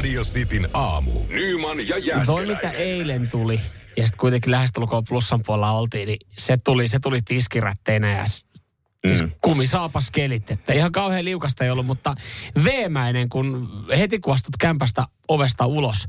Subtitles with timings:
[0.00, 1.12] Radio Cityn aamu.
[1.28, 2.26] Nyman ja Jäskeläinen.
[2.26, 3.60] Toi mitä eilen tuli,
[3.96, 8.24] ja sitten kuitenkin lähestulkoon plussan puolella oltiin, niin se tuli, se tuli tiskirätteinä ja
[9.06, 9.30] Siis mm.
[9.40, 12.14] kumisaapas kelit, että ihan kauhean liukasta ei ollut, mutta
[12.64, 16.08] veemäinen, kun heti kun astut kämpästä ovesta ulos,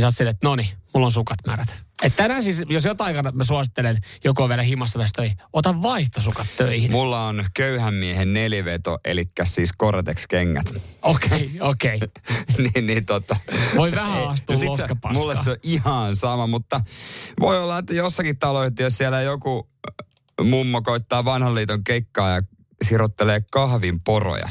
[0.00, 1.82] niin sä oot silleen, että noni, mulla on sukat märät.
[2.02, 6.90] Et tänään siis, jos jotain mä suosittelen, joku on vielä himassa töihin, ota vaihtosukat töihin.
[6.90, 10.74] Mulla on köyhän miehen neliveto, eli siis Cortex-kengät.
[11.02, 12.00] Okei, okei.
[12.74, 13.36] niin, niin tota.
[13.76, 15.14] Voi vähän astua No loskapaskaan.
[15.14, 16.80] Mulle se on ihan sama, mutta
[17.40, 22.42] voi olla, että jossakin taloyhtiössä siellä joku äh, mummo koittaa vanhan liiton keikkaa ja
[22.84, 24.48] sirottelee kahvin poroja.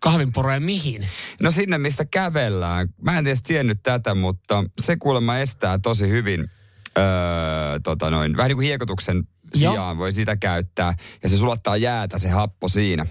[0.00, 1.06] Kahvinporoja mihin?
[1.42, 2.88] No sinne, mistä kävellään.
[3.02, 6.50] Mä en edes tiennyt tätä, mutta se kuulemma estää tosi hyvin,
[6.98, 7.04] öö,
[7.82, 9.16] tota noin, vähän niin kuin hiekotuksen
[9.54, 9.72] Joo.
[9.72, 10.94] sijaan voi sitä käyttää.
[11.22, 13.06] Ja se sulattaa jäätä, se happo siinä.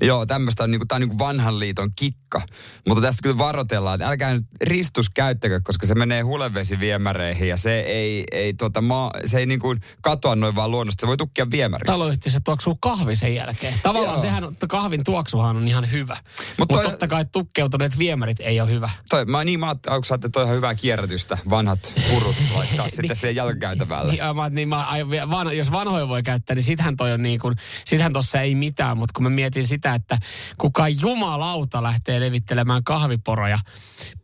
[0.00, 2.42] Joo, tämmöistä on, niinku, tää on niinku vanhan liiton kikka.
[2.88, 7.80] Mutta tästä kyllä varoitellaan, että älkää nyt ristus käyttäkö, koska se menee hulevesiviemäreihin ja se
[7.80, 11.00] ei, ei, tota, maa, se ei niinku katoa noin vaan luonnosta.
[11.00, 11.92] Se voi tukkia viemäristä.
[11.92, 13.74] taloyhtiössä tuoksuu kahvi sen jälkeen.
[13.82, 14.22] Tavallaan Joo.
[14.22, 16.16] sehän, kahvin tuoksuhan on ihan hyvä.
[16.58, 18.90] Mutta Mut toi- totta kai tukkeutuneet viemärit ei ole hyvä.
[19.08, 23.36] Toi, mä niin, mä ajattelin, että toi on hyvää kierrätystä, vanhat purut laittaa sitten siihen
[23.36, 24.12] jalkakäytävälle.
[24.12, 27.40] Niin, mä, niin mä, aion van, jos vanhoja voi käyttää, niin sittenhän toi on niin
[27.40, 30.18] kuin, sittenhän tossa ei mitään, mutta kun mä mietin sitä, että
[30.58, 33.58] kuka jumalauta lähtee levittelemään kahviporoja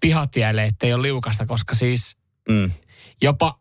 [0.01, 2.17] pihatielle, ettei ole liukasta, koska siis
[2.49, 2.71] Mm.
[3.23, 3.59] jopa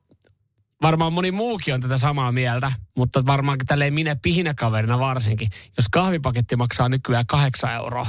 [0.82, 6.56] varmaan moni muukin on tätä samaa mieltä, mutta varmaankin tälleen minä pihinäkaverina varsinkin, jos kahvipaketti
[6.56, 8.08] maksaa nykyään kahdeksan euroa,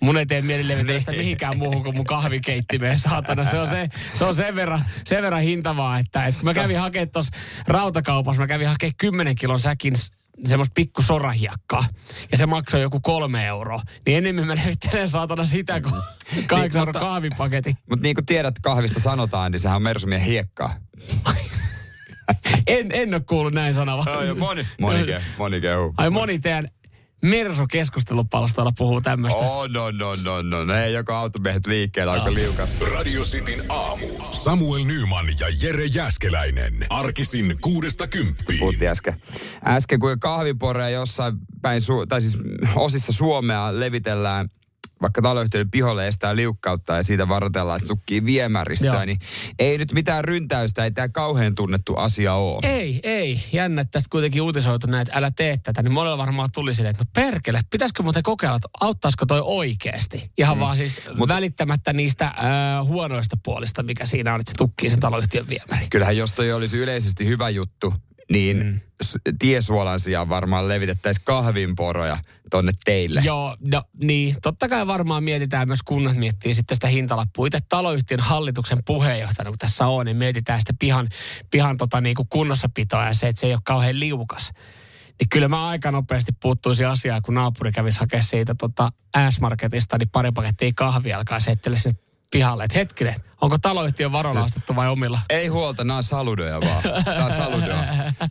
[0.00, 3.44] Mun ei tee mieli levitellä sitä mihinkään muuhun kuin mun kahvikeittimeen, saatana.
[3.44, 6.78] Se on, se, se on sen, verran, sen verran hintavaa, että, että kun mä kävin
[6.78, 7.36] hakemaan tuossa
[7.68, 9.94] rautakaupassa, mä kävin hakemaan 10 kilon säkin
[10.44, 11.84] semmoista pikku sorahiakkaa.
[12.32, 13.80] Ja se maksoi joku kolme euroa.
[14.06, 15.94] Niin enemmän mä levittelen saatana sitä kuin
[16.46, 17.74] kahdeksan mutta- euron kahvipaketti.
[17.90, 20.74] Mutta niin kuin tiedät, kahvista sanotaan, niin sehän on Mersumien hiekkaa.
[22.66, 24.04] En, en ole kuullut näin sanava.
[24.38, 24.66] moni.
[24.80, 25.94] Moni, ke, moni kehu.
[25.96, 26.68] Ai moni teidän
[27.22, 29.38] Mersu-keskustelupalstalla puhuu tämmöistä.
[29.38, 30.64] Oh, no, no, no, no.
[30.64, 32.84] No ei joko automiehet liikkeellä, onko liukasta.
[32.84, 34.06] Radio Cityn aamu.
[34.30, 36.86] Samuel Nyman ja Jere Jäskeläinen.
[36.90, 38.58] Arkisin kuudesta kymppiin.
[38.58, 39.22] Puhuttiin äsken.
[39.64, 42.38] Äsken, kun kahviporeja jossain päin, Su- tai siis
[42.76, 44.48] osissa Suomea levitellään
[45.02, 49.04] vaikka taloyhtiöiden piholle estää liukkautta ja siitä varoitellaan, että se tukkii viemäristöä, Joo.
[49.04, 49.18] niin
[49.58, 52.60] ei nyt mitään ryntäystä, ei tämä kauhean tunnettu asia ole.
[52.62, 53.44] Ei, ei.
[53.52, 55.82] Jännä, että tästä kuitenkin uutisoitu näin, että älä tee tätä.
[55.82, 60.30] Niin monella varmaan tuli silleen, että no perkele, pitäisikö muuten kokeilla, että auttaisiko toi oikeasti?
[60.38, 60.60] Ihan mm.
[60.60, 62.34] vaan siis Mut- Mut, välittämättä niistä äh,
[62.86, 65.86] huonoista puolista, mikä siinä on, että se tukkii sen taloyhtiön viemäri.
[65.90, 67.94] Kyllähän jos toi olisi yleisesti hyvä juttu,
[68.30, 68.80] niin mm.
[69.38, 72.18] tiesuolan sijaan varmaan levitettäisiin kahvinporoja
[72.50, 73.20] tonne teille.
[73.24, 74.36] Joo, no niin.
[74.42, 77.46] Totta kai varmaan mietitään myös kunnat miettii sitten sitä hintalappua.
[77.46, 81.08] Itse taloyhtiön hallituksen puheenjohtajana, kun tässä on, niin mietitään sitä pihan,
[81.50, 84.52] pihan tota niin kuin kunnossapitoa ja se, että se ei ole kauhean liukas.
[85.20, 88.92] Niin kyllä mä aika nopeasti puuttuisin asiaan, kun naapuri kävisi hakemaan siitä tota
[89.30, 92.64] S-Marketista, niin pari pakettia kahvia alkaa seittele sinne pihalle.
[92.64, 95.20] Että hetkinen, onko taloyhtiön varolla ostettu vai omilla?
[95.30, 96.82] Ei huolta, nämä on saludoja vaan.
[97.06, 97.84] Nämä on saludoja.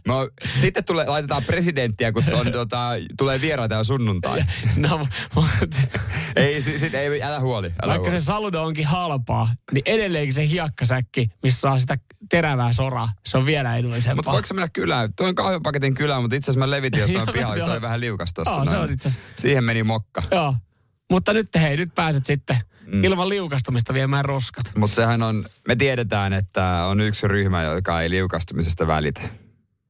[0.08, 4.44] No, sitten tulee, laitetaan presidenttiä, kun on, tota, tulee vieraita jo sunnuntai.
[4.76, 5.78] No, mutta
[6.36, 7.68] Ei, sit, sit, ei, älä huoli.
[7.68, 8.20] Älä Vaikka huoli.
[8.20, 11.98] se saludo onkin halpaa, niin edelleenkin se hiekkasäkki, missä saa sitä
[12.30, 14.16] terävää soraa, se on vielä edullisempaa.
[14.16, 15.14] Mutta voiko se mennä kylään?
[15.14, 18.52] Tuo on kahvipaketin kylään, mutta itse asiassa mä levitin jostain pihalle, toi vähän liukas tossa.
[18.52, 20.24] Joo, se on itse Siihen meni mokka.
[20.32, 20.56] Joo.
[21.12, 22.58] Mutta nyt hei, nyt pääset sitten
[22.88, 23.04] mm.
[23.04, 24.64] ilman liukastumista viemään roskat.
[24.76, 29.22] Mutta sehän on, me tiedetään, että on yksi ryhmä, joka ei liukastumisesta välitä.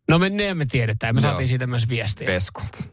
[0.09, 1.29] No me ne me tiedetään, me Joo.
[1.29, 2.27] saatiin siitä myös viestiä.
[2.27, 2.83] Peskolta.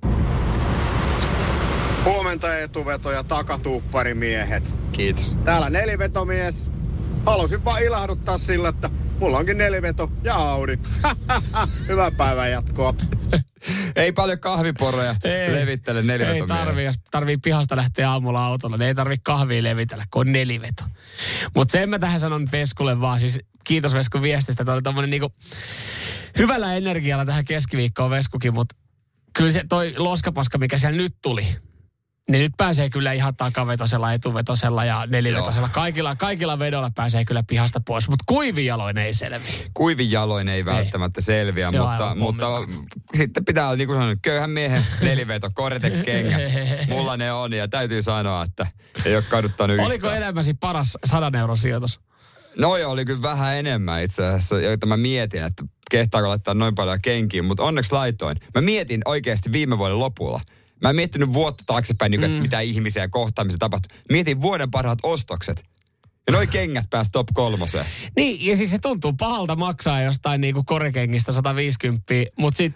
[2.04, 4.74] Huomenta etuveto- ja takatuupparimiehet.
[4.92, 5.36] Kiitos.
[5.44, 6.70] Täällä nelivetomies.
[7.26, 8.90] Halusin vaan ilahduttaa sillä, että
[9.22, 10.78] mulla onkin neliveto ja Audi.
[11.88, 12.94] Hyvää päivän jatkoa.
[13.96, 15.16] Ei paljon kahviporoja
[15.48, 16.64] levittele Ei nelivetomiehiä.
[16.64, 20.84] tarvi, jos tarvii pihasta lähteä aamulla autolla, niin ei tarvi kahvia levitellä, kun on neliveto.
[21.54, 25.32] Mutta sen mä tähän sanon Veskulle vaan, siis kiitos Vesku viestistä, että oli tommonen niinku
[26.38, 28.74] hyvällä energialla tähän keskiviikkoon Veskukin, mutta
[29.36, 31.46] kyllä se toi loskapaska, mikä siellä nyt tuli,
[32.30, 35.68] niin nyt pääsee kyllä ihan takavetosella, etuvetosella ja nelivetosella.
[35.68, 39.52] Kaikilla, kaikilla vedolla pääsee kyllä pihasta pois, mutta kuivijaloin ei selviä.
[39.74, 42.46] Kuivin jaloin ei välttämättä selviä, Se mutta, mutta
[43.14, 46.42] sitten pitää olla, niin kuin sanoin, köyhän miehen neliveto, Cortex kengät.
[46.88, 48.66] Mulla ne on ja täytyy sanoa, että
[49.04, 50.16] ei ole kaduttanut Oliko yhtään.
[50.16, 52.00] elämäsi paras sadan euron sijoitus?
[52.58, 56.98] Noi oli kyllä vähän enemmän itse asiassa, joita mä mietin, että kehtaako laittaa noin paljon
[57.02, 58.36] kenkiin, mutta onneksi laitoin.
[58.54, 60.40] Mä mietin oikeasti viime vuoden lopulla.
[60.82, 62.24] Mä en miettinyt vuotta taaksepäin, niin mm.
[62.24, 63.98] että mitä ihmisiä kohtaamisia tapahtui.
[64.10, 65.64] Mietin vuoden parhaat ostokset.
[66.26, 67.86] Ja noi kengät pääsi top kolmoseen.
[68.16, 72.04] Niin, ja siis se tuntuu pahalta maksaa jostain niinku korikengistä 150,
[72.38, 72.72] mutta sit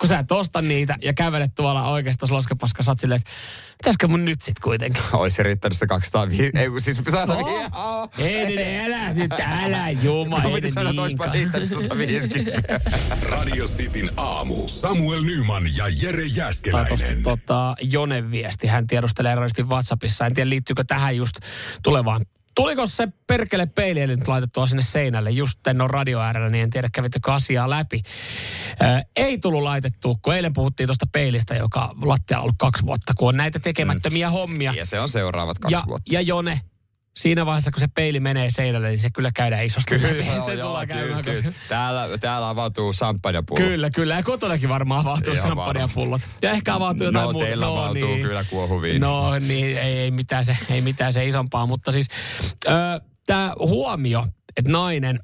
[0.00, 3.30] kun sä et osta niitä ja kävelet tuolla oikeasta loskepaska, sä oot silleen, että
[3.78, 5.02] pitäisikö mun nyt sit kuitenkin?
[5.12, 6.50] Olisi riittänyt se 205.
[6.54, 7.50] Ei, kun siis 105.
[7.72, 8.10] Oh.
[8.18, 11.62] Ei, niin, ei, älä nyt, älä juma, Mä ei piti ne sanoa, että olisipa niinkaan.
[11.62, 12.80] riittänyt 150.
[13.30, 14.68] Radio Cityn aamu.
[14.68, 17.22] Samuel Nyman ja Jere Jäskeläinen.
[17.22, 20.26] tota, Jonen viesti, hän tiedustelee erityisesti WhatsAppissa.
[20.26, 21.36] En tiedä, liittyykö tähän just
[21.82, 22.20] tulevaan.
[22.60, 26.62] Tuliko se perkele peili eli nyt laitettua sinne seinälle just tänne on radio äärellä, niin
[26.62, 28.02] en tiedä kävittekö asiaa läpi.
[28.80, 33.12] Ää, ei tullut laitettua, kun eilen puhuttiin tuosta peilistä, joka lattialla on ollut kaksi vuotta,
[33.18, 34.72] kun on näitä tekemättömiä hommia.
[34.76, 36.14] Ja se on seuraavat kaksi ja, vuotta.
[36.14, 36.60] ja Jone,
[37.20, 40.24] siinä vaiheessa kun se peili menee seinälle, niin se kyllä käydään isosti läpi.
[40.44, 41.54] Se tullaan käymään, kyllä, koska- kyllä.
[41.68, 43.60] Täällä, täällä avautuu champagnepullo.
[43.64, 44.14] Kyllä, kyllä.
[44.16, 46.20] Ja kotonakin varmaan avautuu champagnepullot.
[46.42, 47.46] Ja ehkä avautuu jotain No, muuta.
[47.46, 48.98] teillä avautuu kyllä kuohuviini.
[48.98, 51.66] No niin, ei, ei, mitään se, ei mitään se isompaa.
[51.66, 52.06] Mutta siis
[53.26, 54.26] tämä huomio,
[54.56, 55.20] että nainen,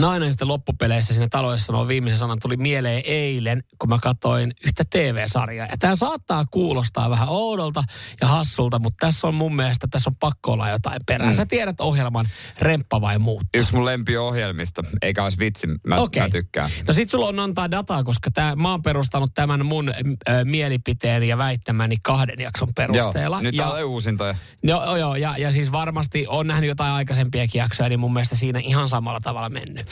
[0.00, 4.84] nainen sitten loppupeleissä siinä taloissa sanoo viimeisen sanan tuli mieleen eilen, kun mä katsoin yhtä
[4.90, 5.66] TV-sarjaa.
[5.70, 7.84] Ja tämä saattaa kuulostaa vähän oudolta
[8.20, 11.30] ja hassulta, mutta tässä on mun mielestä, tässä on pakko olla jotain perää.
[11.30, 11.36] Mm.
[11.36, 12.28] Sä tiedät ohjelman
[12.60, 13.42] Remppa vai muut.
[13.54, 16.22] Yksi mun lempiohjelmista, eikä olisi vitsi, mä, Okei.
[16.22, 16.70] mä tykkään.
[16.88, 21.28] No sit sulla on antaa dataa, koska tää, mä oon perustanut tämän mun ö, mielipiteeni
[21.28, 23.36] ja väittämäni kahden jakson perusteella.
[23.36, 24.34] Joo, nyt ja, täällä on uusintoja.
[24.62, 28.58] Joo, joo ja, ja siis varmasti on nähnyt jotain aikaisempiakin jaksoja, niin mun mielestä siinä
[28.58, 29.83] ihan samalla tavalla mennyt.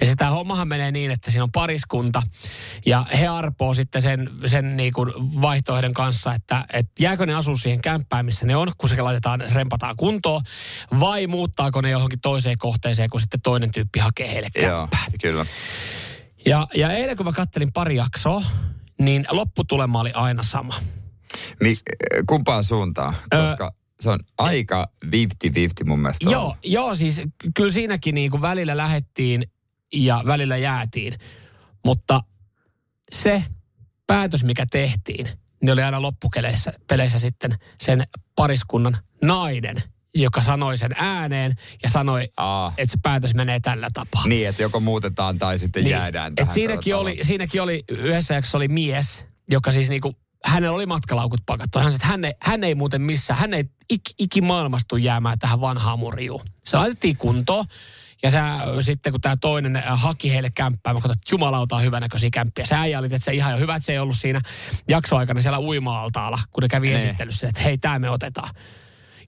[0.00, 2.22] Ja sitä hommahan menee niin, että siinä on pariskunta
[2.86, 5.12] ja he arpoo sitten sen, sen niin kuin
[5.42, 9.44] vaihtoehdon kanssa, että, että jääkö ne asua siihen kämppään, missä ne on, kun se laitetaan,
[9.52, 10.42] rempataan kuntoon,
[11.00, 15.04] vai muuttaako ne johonkin toiseen kohteeseen, kun sitten toinen tyyppi hakee heille Joo, kämppää.
[15.20, 15.46] kyllä.
[16.46, 18.42] Ja, ja eilen kun mä kattelin pari jaksoa,
[19.00, 20.74] niin lopputulema oli aina sama.
[21.60, 21.76] Mi,
[22.28, 23.14] kumpaan suuntaan?
[23.30, 25.08] Koska se on aika 50-50
[25.84, 26.30] mun mielestä.
[26.30, 29.50] Joo, joo, siis ky- kyllä siinäkin niin kuin välillä lähettiin
[29.94, 31.14] ja välillä jäätiin.
[31.84, 32.20] Mutta
[33.10, 33.44] se
[34.06, 35.28] päätös, mikä tehtiin,
[35.62, 38.02] niin oli aina loppukeleissä peleissä sitten sen
[38.36, 39.76] pariskunnan nainen,
[40.14, 42.72] joka sanoi sen ääneen ja sanoi, Aa.
[42.78, 44.26] että se päätös menee tällä tapaa.
[44.26, 46.54] Niin, että joko muutetaan tai sitten niin, jäädään et tähän.
[46.54, 51.40] siinäkin, kato oli, siinäkin oli, yhdessä jaksossa oli mies, joka siis niinku, hänellä oli matkalaukut
[51.46, 51.78] pakattu.
[51.78, 55.38] Hän sanoi, että hän ei, hän ei muuten missään, hän ei ik, ikimaailmasta tule jäämään
[55.38, 56.44] tähän vanhaan murjuun.
[56.64, 57.64] Se laitettiin kuntoon.
[58.22, 61.82] Ja sä, sitten kun tämä toinen äh, haki heille kämppää, mä katsoin, että jumalauta on
[61.82, 62.64] hyvänäköisiä kämppiä.
[62.72, 64.40] Äijä oli, että se ihan jo hyvä, että se ei ollut siinä
[64.88, 66.96] jaksoaikana siellä uima-altaalla, kun ne kävi Niin.
[66.96, 68.54] esittelyssä, että hei, tämä me otetaan.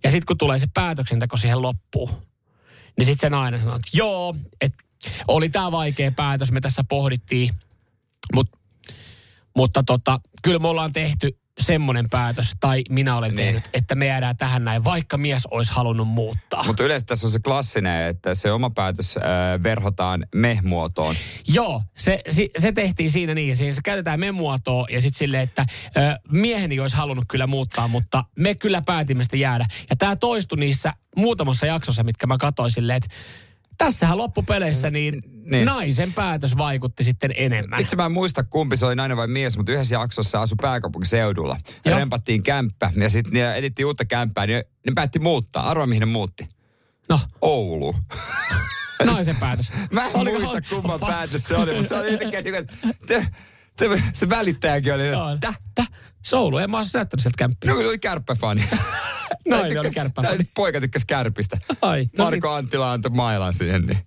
[0.05, 2.11] Ja sitten kun tulee se päätöksenteko siihen loppuun,
[2.99, 4.85] niin sitten se nainen sanoo, että joo, että
[5.29, 7.51] oli tämä vaikea päätös, me tässä pohdittiin,
[8.35, 8.49] mut,
[9.57, 13.37] mutta tota, kyllä me ollaan tehty semmoinen päätös, tai minä olen Niin.
[13.47, 16.65] tehnyt, että me jäädään tähän näin, vaikka mies olisi halunnut muuttaa.
[16.65, 19.23] Mutta yleensä tässä on se klassinen, että se oma päätös äh,
[19.63, 21.15] verhotaan me-muotoon.
[21.49, 23.57] Joo, se, se, se tehtiin siinä niin.
[23.57, 25.67] Siinä se käytetään memuotoa ja sitten silleen, että
[25.97, 26.01] ö,
[26.33, 29.67] mieheni olisi halunnut kyllä muuttaa, mutta me kyllä päätimme sitä jäädä.
[29.91, 33.09] Ja tämä toistui niissä muutamassa jaksossa, mitkä mä katsoin silleen, että
[33.85, 35.51] tässähän loppupeleissä niin, Niin.
[35.51, 35.67] niin.
[35.67, 37.81] naisen päätös vaikutti sitten enemmän.
[37.81, 41.57] Itse mä en muista kumpi se oli nainen vai mies, mutta yhdessä jaksossa asui pääkaupunkiseudulla.
[41.85, 45.71] Ja rempattiin kämppä ja sitten ne etittiin uutta kämppää, niin ne päätti muuttaa.
[45.71, 46.47] Arvaa mihin ne muutti.
[47.09, 47.95] No, Oulu.
[49.05, 49.73] naisen päätös.
[49.91, 52.97] Mä en Oliko- muista kumman Va- päätös se oli, mutta se oli jotenkin niin kuin,
[53.07, 53.27] te,
[53.77, 55.03] te, se välittäjäkin oli,
[55.41, 55.89] täh, Täh,
[56.27, 57.71] Soulu, en mä ole näyttänyt sieltä kämppiä.
[57.73, 58.65] No oli kärppäfani.
[59.49, 60.45] Nainen oli kärppäfani.
[60.55, 61.59] Poika tykkäsi kärpistä.
[61.83, 63.99] Ai, no Marko Anttila antoi mailan siihen, niin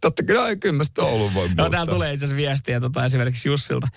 [0.00, 1.70] totta kyllä no, kyllä mä sitä Oulun voi No muuttaa.
[1.70, 3.88] täällä tulee itse asiassa viestiä tota, esimerkiksi Jussilta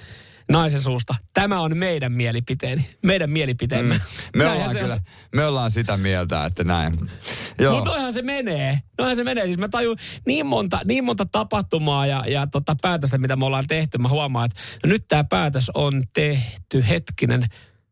[0.51, 1.15] naisen suusta.
[1.33, 2.89] Tämä on meidän mielipiteeni.
[3.03, 3.95] Meidän mielipiteemme.
[3.95, 4.01] Mm.
[4.39, 4.99] Me Näinhän ollaan se kyllä,
[5.35, 7.11] me ollaan sitä mieltä, että näin.
[7.59, 7.75] Joo.
[7.75, 8.81] Mutta noinhan se menee.
[8.97, 9.43] Noinhan se menee.
[9.45, 13.67] Siis mä tajun niin monta, niin monta tapahtumaa ja, ja tota päätöstä, mitä me ollaan
[13.67, 13.97] tehty.
[13.97, 16.85] Mä huomaan, että no nyt tämä päätös on tehty.
[16.89, 17.45] Hetkinen,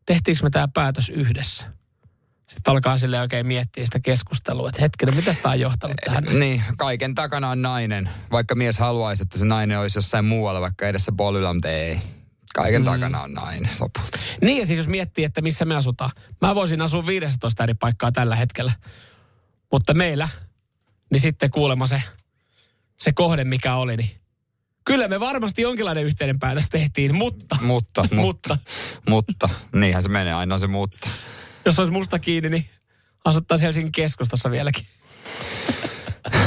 [0.06, 1.66] tehtiinkö me tämä päätös yhdessä?
[2.54, 6.24] Sitten alkaa sille oikein miettiä sitä keskustelua, että hetkinen, mitä tämä on johtanut tähän?
[6.24, 8.08] Niin, kaiken takana on nainen.
[8.32, 12.00] Vaikka mies haluaisi, että se nainen olisi jossain muualla, vaikka edessä polvilla, mutta ei.
[12.54, 12.84] Kaiken mm.
[12.84, 14.18] takana on nainen lopulta.
[14.42, 16.10] Niin ja siis jos miettii, että missä me asutaan.
[16.40, 18.72] Mä voisin asua 15 eri paikkaa tällä hetkellä.
[19.72, 20.28] Mutta meillä,
[21.10, 22.02] niin sitten kuulemma se,
[23.00, 24.10] se kohde mikä oli, niin
[24.84, 28.58] kyllä me varmasti jonkinlainen yhteinen päätös tehtiin, mutta, Mutta, mutta,
[29.08, 29.48] mutta.
[29.72, 31.08] Niinhän se menee, aina se mutta.
[31.66, 32.70] Jos olisi musta kiinni, niin
[33.24, 34.86] asuttaisiin Helsingin keskustassa vieläkin.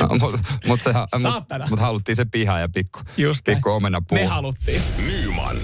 [0.00, 0.80] No, mutta mut
[1.22, 4.18] mut, mut haluttiin se piha ja pikku, Just pikku omenapuu.
[4.18, 4.82] Me haluttiin.
[5.06, 5.56] Nyman,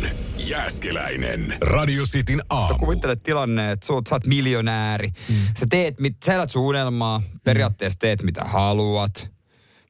[0.48, 1.56] Jääskeläinen.
[1.60, 2.78] Radio Cityn aamu.
[2.78, 5.08] Kuvittele tilanne, että sä oot miljonääri.
[5.28, 5.34] Mm.
[5.58, 9.30] Sä teet, mit, sä elät sun unelmaa, periaatteessa teet mitä haluat.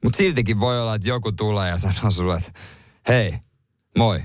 [0.03, 2.51] Mutta siltikin voi olla, että joku tulee ja sanoo sulle, että
[3.07, 3.39] hei,
[3.97, 4.19] moi,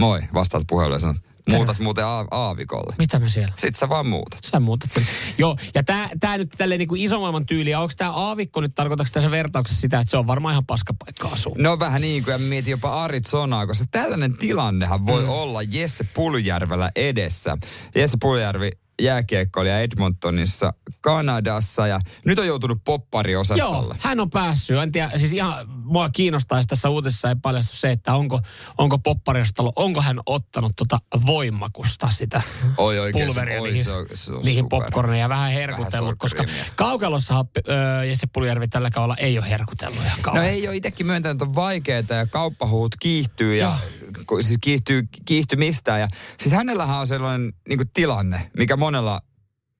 [0.00, 0.20] moi.
[0.34, 1.16] Vastaat puheluun ja sanot,
[1.50, 2.94] muutat muuten aavikolle.
[2.98, 3.52] Mitä me siellä?
[3.56, 4.40] Sitten sä vaan muutat.
[4.44, 5.06] Sä muutat sen.
[5.38, 7.80] Joo, ja tää, tää nyt tälleen niinku isomaailman tyyliä.
[7.80, 11.54] Onko tää aavikko nyt, tarkoitatko tässä vertauksessa sitä, että se on varmaan ihan paskapaikka asua?
[11.58, 15.28] No vähän niin kuin, ja mietin jopa Arizonaa, koska tällainen tilannehan voi mm.
[15.28, 17.58] olla Jesse Puljärvellä edessä.
[17.94, 18.70] Jesse Puljärvi
[19.02, 23.94] jääkiekkoilija Edmontonissa, Kanadassa ja nyt on joutunut poppariosastolle.
[23.94, 24.78] Joo, hän on päässyt.
[24.78, 28.40] En tiedä, siis ihan mua kiinnostaisi tässä uutisessa ei paljastu se, että onko,
[28.78, 32.42] onko popparistalo, onko hän ottanut tota voimakusta sitä
[32.76, 36.18] Oi oikein, pulveria oi, niihin, se on- se on niihin popcorneja ja vähän herkutellut, Vähän
[36.18, 36.44] koska.
[36.76, 41.34] Kaukalossahan öö, Jesse Puljärvi tällä kaudella ei ole herkutellut ihan No ei ole itsekin myöntänyt,
[41.34, 43.78] että on vaikeaa ja kauppahuut kiihtyy ja
[44.26, 45.98] ku- siis kiihtyy kiihtymistä.
[45.98, 46.08] Ja,
[46.40, 49.20] siis hänellähän on sellainen niin tilanne, mikä monella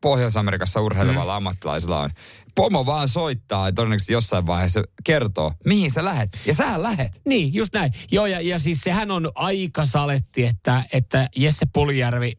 [0.03, 1.37] Pohjois-Amerikassa urheilevalla mm.
[1.37, 2.11] ammattilaisella on.
[2.55, 6.39] Pomo vaan soittaa ja todennäköisesti jossain vaiheessa kertoo, mihin sä lähet.
[6.47, 7.21] Ja sä lähet.
[7.27, 7.93] Niin, just näin.
[8.13, 12.33] Joo, ja, ja siis sehän on aika saletti, että, että Jesse Puljärvi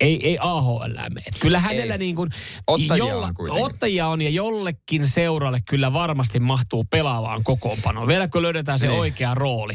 [0.00, 1.26] ei, ei AHL mene.
[1.40, 1.98] Kyllä hänellä Ei.
[1.98, 2.30] niin kuin,
[2.66, 3.64] Ottajia on kuitenkin.
[3.64, 8.08] Ottajia on ja jollekin seuralle kyllä varmasti mahtuu pelaavaan kokoonpanoon.
[8.08, 9.00] Vielä kun löydetään se Niin.
[9.00, 9.72] oikea rooli.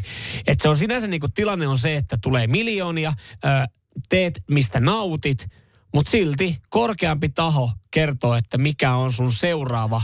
[0.48, 3.14] Et se on sinänsä niin kuin tilanne on se, että tulee miljoonia,
[3.46, 3.48] ö,
[4.10, 5.48] teet mistä nautit,
[5.94, 10.02] mutta silti korkeampi taho kertoo, että mikä on sun seuraava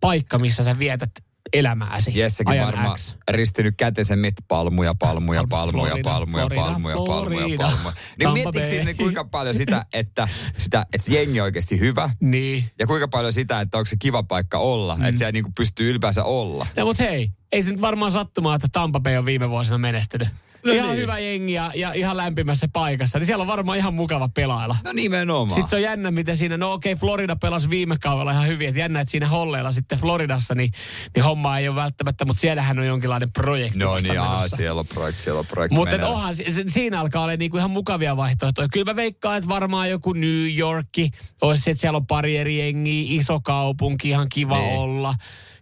[0.00, 1.10] paikka, missä sä vietät
[1.52, 2.18] elämääsi.
[2.18, 3.14] Jessekin ajan varmaan X.
[3.28, 7.64] ristinyt kätensä mit palmuja, palmuja, Florida, palmuja, palmuja, Florida, palmuja, palmuja, Florida.
[7.66, 7.94] palmuja.
[8.18, 12.64] Niin miettikö sinne kuinka paljon sitä, että, sitä, että se jengi on oikeasti hyvä, Niin.
[12.78, 15.04] ja kuinka paljon sitä, että onko se kiva paikka olla, mm.
[15.04, 16.66] että siellä niinku pystyy ylipäänsä olla.
[16.76, 20.28] No mutta hei, ei se nyt varmaan sattumaa, että Tampa Bay on viime vuosina menestynyt.
[20.66, 21.00] No ihan niin.
[21.02, 23.18] hyvä jengi ja, ja ihan lämpimässä paikassa.
[23.18, 24.76] Niin siellä on varmaan ihan mukava pelailla.
[24.84, 25.50] No nimenomaan.
[25.50, 28.80] Sitten se on jännä, miten siinä, no okei, Florida pelasi viime kaudella ihan hyvin, että
[28.80, 30.72] jännä, että siinä Holleilla sitten Floridassa, niin,
[31.14, 34.56] niin homma ei ole välttämättä, mutta siellähän on jonkinlainen projekti No niin, aa, menossa.
[34.56, 35.74] siellä on projekti, siellä on projekti.
[35.74, 38.68] Mutta onhan, si- si- siinä alkaa olla niinku ihan mukavia vaihtoehtoja.
[38.72, 42.58] Kyllä mä veikkaan, että varmaan joku New Yorkki olisi se, että siellä on pari eri
[42.58, 44.78] jengiä, iso kaupunki, ihan kiva Niin.
[44.78, 45.14] olla.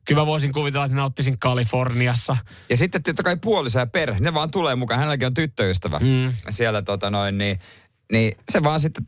[0.04, 2.36] Kyllä mä voisin kuvitella, että nauttisin Kaliforniassa.
[2.70, 4.98] Ja sitten totta kai puoliso ja perhe, ne vaan tulee mukaan.
[5.00, 6.32] Hänelläkin on tyttöystävä mm.
[6.50, 7.58] siellä tota noin, niin,
[8.12, 9.06] niin se vaan sitten,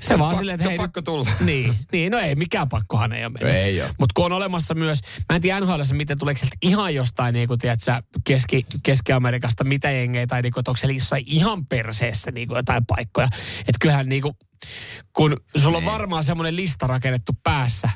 [0.00, 1.30] Se vaan pak- silleen, että se on hei, pakko tulla.
[1.40, 3.54] Niin, niin, no ei, mikään pakkohan ei ole mennyt.
[3.54, 3.88] Ei oo.
[3.98, 7.48] Mutta kun on olemassa myös, mä en tiedä NHLssä, miten tuleeko sieltä ihan jostain, niin
[7.48, 12.30] kuin, tiedätkö, Keski, Keski-Amerikasta, mitä jengejä, tai niin kuin, että onko siellä jossain ihan perseessä
[12.30, 13.28] niin kuin, jotain paikkoja.
[13.60, 14.34] Että kyllähän niin kuin,
[15.12, 15.92] kun sulla on Niin.
[15.92, 17.90] varmaan semmoinen lista rakennettu päässä,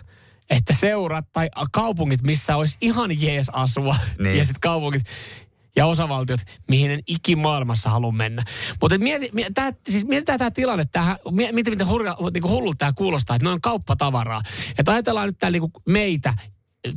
[0.51, 4.39] että seurat tai kaupungit, missä olisi ihan jees asua, Niin.
[4.39, 5.03] ja sitten kaupungit,
[5.77, 8.45] ja osavaltiot, mihin en ikimaailmassa halua mennä.
[8.81, 12.93] Mutta mieti, mieti, tää, siis mietitään tämä tilanne, tämähän, mieti miten hurja, niinku hullut tämä
[12.93, 14.41] kuulostaa, että noin on kauppatavaraa.
[14.79, 16.35] Että ajatellaan nyt täällä niinku meitä,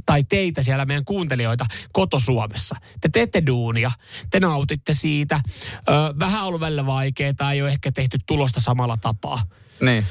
[0.05, 2.75] tai teitä siellä meidän kuuntelijoita koto-Suomessa.
[3.01, 3.91] Te teette duunia,
[4.31, 5.39] te nautitte siitä.
[5.75, 9.41] Ö, vähän ollut välillä vaikeaa, ei ole ehkä tehty tulosta samalla tapaa.
[9.81, 10.05] Niin.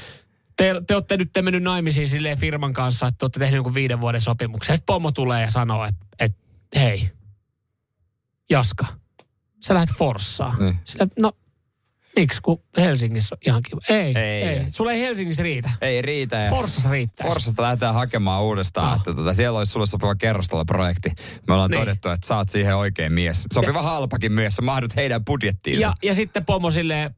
[0.59, 3.75] Te, te olette nyt te mennyt naimisiin silleen firman kanssa, että te olette tehnyt jonkun
[3.75, 4.77] viiden vuoden sopimuksen.
[4.77, 6.39] Sitten pomo tulee ja sanoo, että, että
[6.77, 7.11] hei,
[8.51, 8.87] Jaska,
[9.67, 10.59] sä lähdet Forssaan.
[10.59, 10.79] Niin.
[10.85, 11.33] Sillä, no,
[12.17, 13.81] miksi, kun Helsingissä on ihan kiva.
[13.89, 14.43] Ei, ei.
[14.43, 14.43] Ei.
[14.59, 14.71] ei.
[14.71, 15.71] Sulla ei Helsingissä riitä.
[15.81, 16.37] Ei riitä.
[16.37, 17.27] Ja Forssassa riittää.
[17.27, 18.97] Forssasta lähdetään hakemaan uudestaan, Ah.
[18.97, 21.13] että tota, siellä olisi sulle sopiva kerrostaloprojekti.
[21.49, 21.81] Me ollaan Niin.
[21.81, 23.45] todettu, että saat siihen oikein mies.
[23.55, 25.81] Sopiva halpakin mies, sä mahdut heidän budjettiinsa.
[25.87, 27.15] Ja, ja sitten pomo silleen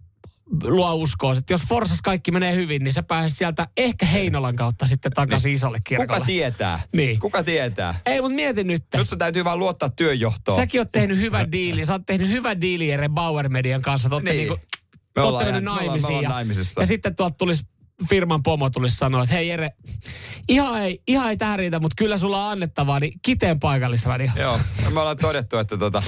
[0.62, 4.86] luo uskoa, että jos Forssassa kaikki menee hyvin, niin sä pääset sieltä ehkä Heinolan kautta
[4.86, 6.14] sitten takaisin isolle kirkolle.
[6.14, 6.80] Kuka tietää?
[6.96, 7.18] Niin.
[7.20, 8.00] Kuka tietää?
[8.06, 8.84] Ei, mutta mieti nyt.
[8.96, 10.56] Nyt sun täytyy vaan luottaa työnjohtoon.
[10.56, 11.86] Säkin oot tehnyt hyvän diilin.
[11.86, 14.08] Sä oot tehnyt hyvän diilin Jere Bauer Median kanssa.
[14.08, 14.24] Niin.
[14.24, 14.58] niinku,
[15.16, 16.08] Me ollaan mennyt ihan- me ollaan- me naimisiin.
[16.10, 16.80] ollaan ja, naimisissa.
[16.80, 17.64] ja sitten tuolta tulisi
[18.08, 19.70] firman pomo tulisi sanoa, että hei Jere,
[20.48, 24.30] ihan ei, ihan ei tähän riitä, mutta kyllä sulla on annettavaa, niin kiteen paikallisradio.
[24.36, 26.02] Joo, ja me ollaan todettu, että tota,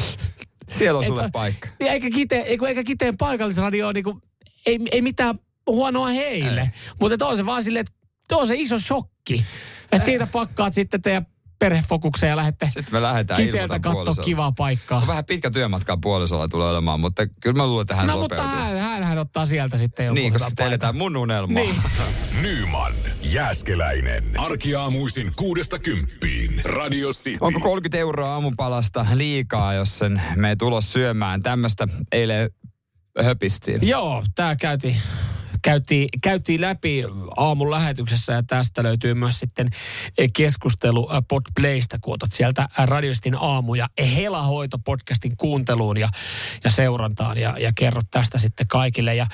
[0.73, 1.69] siellä on sulle paikka.
[1.81, 4.21] Niin eikä, kite, eikä, eikä kiteen paikallisradio ole niinku,
[4.67, 6.73] ei, ei mitään huonoa heille.
[7.01, 9.45] Mutta on se vaan silleen, että on se iso shokki.
[9.93, 11.27] Että siitä pakkaat sitten teidän
[11.59, 14.99] perhefokukseen ja lähdette Sitten me lähdetään kiteeltä katsoa kivaa paikkaa.
[15.01, 18.37] On vähän pitkä työmatka puolisolla tulee olemaan, mutta kyllä mä luulen, että hän No mutta
[18.37, 18.61] sopeutuu.
[18.61, 21.63] hän, hän, hän ottaa sieltä sitten jonkun Niin, hyvän sitten eletään mun unelmaa.
[21.63, 21.77] Niin.
[22.43, 22.93] Nyman,
[23.23, 24.41] Jääskeläinen.
[24.41, 26.61] Arkiaamuisin kuudesta kymppiin.
[26.65, 27.39] Radio City.
[27.41, 31.43] Onko 30 euroa aamupalasta liikaa, jos sen me tulos syömään?
[31.43, 32.51] Tämmöistä eilen
[33.21, 33.89] höpistiin.
[33.89, 34.97] Joo, tämä käytiin,
[35.63, 37.05] käytiin, käytiin läpi
[37.37, 39.69] aamun lähetyksessä ja tästä löytyy myös sitten
[40.37, 46.09] keskustelu äh, Podplaysta, kun otat sieltä Radiostin aamu ja Helahoito podcastin kuunteluun ja,
[46.65, 49.15] ja seurantaan ja, ja kerrot tästä sitten kaikille.
[49.15, 49.27] Ja,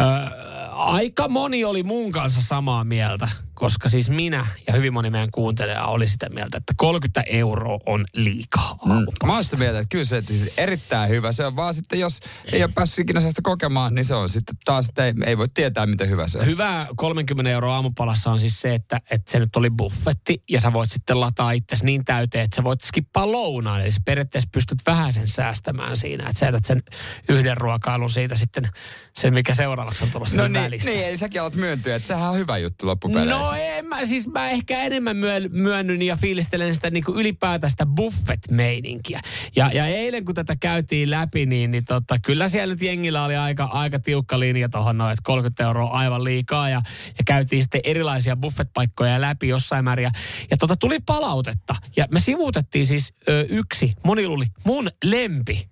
[0.00, 0.32] äh,
[0.72, 5.84] aika moni oli mun kanssa samaa mieltä, koska siis minä ja hyvin moni meidän kuuntelija
[5.84, 9.26] oli sitä mieltä, että 30 euroa on liikaa Mm.
[9.26, 11.32] Mä oon sitä mieltä, että kyllä se että siis erittäin hyvä.
[11.32, 12.20] Se on vaan sitten, jos
[12.52, 15.48] ei ole päässyt ikinä sellaista kokemaan, niin se on sitten taas, että ei, ei voi
[15.54, 16.46] tietää, miten hyvä se on.
[16.46, 20.72] Hyvä 30 euroa aamupalassa on siis se, että, että se nyt oli buffetti ja sä
[20.72, 23.80] voit sitten lataa itsesi niin täyteen, että sä voit skippaa lounaan.
[23.80, 26.82] Eli sä periaatteessa pystyt vähän sen säästämään siinä, että sä jätät sen
[27.28, 28.68] yhden ruokailun siitä sitten
[29.16, 30.90] sen, mikä seuraavaksi on tulossa No niin, välistä.
[30.90, 33.38] niin, eli säkin alat myöntyä, että sehän on hyvä juttu loppupeleissä.
[33.38, 37.70] No en mä, siis mä ehkä enemmän myö, myönnyn ja fiilistelen sitä niin kuin ylipäätään
[37.70, 39.20] sitä buffet-meininkiä.
[39.56, 43.36] Ja, ja eilen kun tätä käytiin läpi, niin, niin tota, kyllä siellä nyt jengillä oli
[43.36, 46.68] aika, aika tiukka linja tuohon noin, että 30 euroa aivan liikaa.
[46.68, 46.82] Ja,
[47.18, 50.04] ja käytiin sitten erilaisia buffet-paikkoja läpi jossain määrin.
[50.04, 50.10] Ja,
[50.50, 51.76] ja tota, tuli palautetta.
[51.96, 55.71] Ja me sivuutettiin siis ö, yksi, moni luuli, mun lempi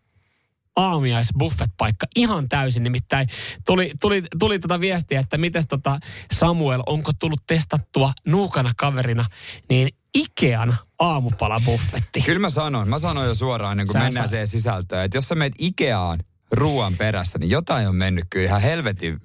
[0.76, 2.82] aamiais buffet-paikka ihan täysin.
[2.82, 3.28] Nimittäin
[3.66, 5.98] tuli, tuli, tuli tota viestiä, että mites tota
[6.32, 9.24] Samuel, onko tullut testattua nuukana kaverina,
[9.68, 12.20] niin Ikean aamupalabuffetti.
[12.22, 14.30] Kyllä mä sanon, mä sanon jo suoraan, niin kun Sä mennään sanoit.
[14.30, 16.18] siihen sisältöön, että jos sä meet Ikeaan
[16.52, 19.20] ruoan perässä, niin jotain on mennyt kyllä ihan helvetin...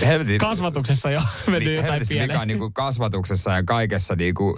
[0.00, 2.28] helvetin Kasvatuksessa jo mennyt niin, jotain pieleen.
[2.28, 4.16] vika niin kuin kasvatuksessa ja kaikessa.
[4.16, 4.56] Niin kuin,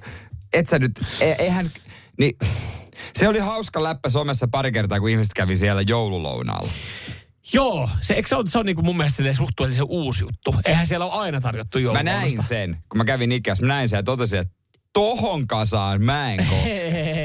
[0.52, 1.70] et sä nyt, e, eihän...
[2.18, 2.36] Niin,
[3.14, 6.70] se oli hauska läppä somessa pari kertaa, kun ihmiset kävi siellä joululounaalla.
[7.52, 10.54] Joo, se, eikö se on, se on niin kuin mun mielestä suhteellisen uusi juttu.
[10.64, 12.20] Eihän siellä ole aina tarjottu Mä joululounasta.
[12.20, 14.54] näin sen, kun mä kävin Ikeassa, mä näin sen ja totesin, että
[14.92, 16.80] tohon kasaan mä en koske.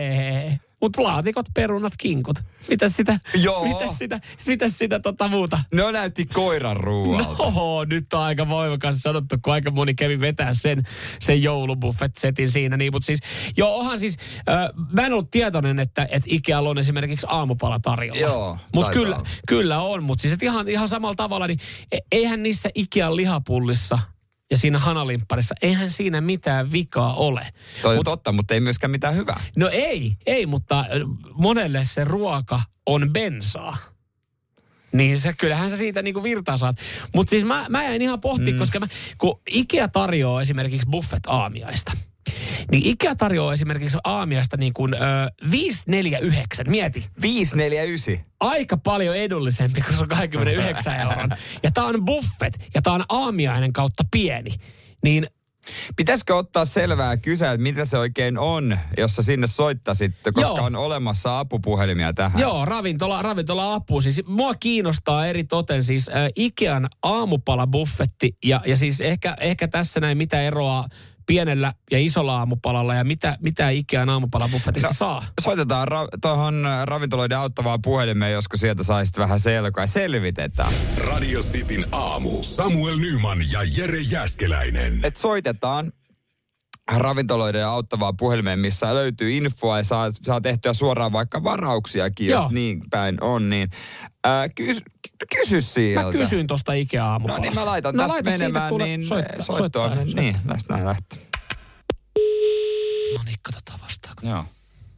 [0.81, 2.39] Mutta laatikot, perunat, kinkut.
[2.69, 3.63] Mitäs sitä, Joo.
[3.63, 5.59] mitäs sitä, mitäs sitä tota muuta?
[5.73, 7.51] Ne näytti koiran ruualta.
[7.55, 10.83] No, nyt on aika voimakas sanottu, kun aika moni kävi vetää sen,
[11.19, 12.77] sen joulubuffet-setin siinä.
[12.77, 13.19] Niin, mutta siis,
[13.57, 14.17] joo, onhan siis,
[14.49, 18.21] äh, mä en ollut tietoinen, että, että Ikealla on esimerkiksi aamupala tarjolla.
[18.21, 21.59] Joo, Mutta kyllä, kyllä on, mutta siis et ihan, ihan samalla tavalla, niin
[21.91, 23.99] e- eihän niissä Ikean lihapullissa
[24.51, 27.47] ja siinä hanalimpparissa, eihän siinä mitään vikaa ole.
[27.81, 29.41] Toi on totta, mutta ei myöskään mitään hyvää.
[29.55, 30.85] No ei, ei, mutta
[31.33, 33.77] monelle se ruoka on bensaa.
[34.91, 36.75] Niin se, kyllähän sä siitä niinku virtaa saat.
[37.15, 38.59] Mutta siis mä, mä jäin ihan pohtimaan, mm.
[38.59, 41.91] koska mä, kun Ikea tarjoaa esimerkiksi buffet-aamiaista.
[42.71, 44.97] Niin Ikea tarjoaa esimerkiksi aamiaista niin kuin ö,
[45.51, 47.05] 549, mieti.
[47.21, 48.25] 549.
[48.39, 51.29] Aika paljon edullisempi kuin se on 29 euron.
[51.63, 54.51] Ja tää on buffet ja tää on aamiainen kautta pieni.
[55.03, 55.27] Niin
[55.95, 60.65] Pitäisikö ottaa selvää kysyä, että mitä se oikein on, jos sä sinne soittasit, koska Joo.
[60.65, 62.41] on olemassa apupuhelimia tähän.
[62.41, 64.01] Joo, ravintola, ravintola apu.
[64.01, 69.99] Siis mua kiinnostaa eri toten siis äh, Ikean aamupalabuffetti ja, ja siis ehkä, ehkä tässä
[69.99, 70.85] näin mitä eroa
[71.29, 75.25] pienellä ja isolla aamupalalla ja mitä, mitä Ikean aamupalabuffetista no, saa.
[75.41, 80.71] Soitetaan ra- tuohon ravintoloiden auttavaan puhelimeen, josko sieltä saisit vähän selkoa ja selvitetään.
[80.97, 82.43] Radio Cityn aamu.
[82.43, 84.99] Samuel Nyman ja Jere Jäskeläinen.
[85.03, 85.91] Et soitetaan
[86.97, 92.49] ravintoloiden auttavaa puhelimeen, missä löytyy infoa ja saa, saa tehtyä suoraan vaikka varauksiakin, jos Joo.
[92.51, 93.69] niin päin on, niin
[94.23, 94.83] ää, kys,
[95.35, 96.05] kysy sieltä.
[96.05, 99.41] Mä kysyin tuosta Ikea No niin, mä laitan No tästä siitä, menemään, kuule, niin soittaa,
[99.41, 99.87] soittoa.
[99.89, 100.53] soittaa, Niin, soittaa.
[100.55, 101.19] tästä näin lähtee.
[103.17, 104.27] No niin, katsotaan vastaako.
[104.27, 104.45] Joo.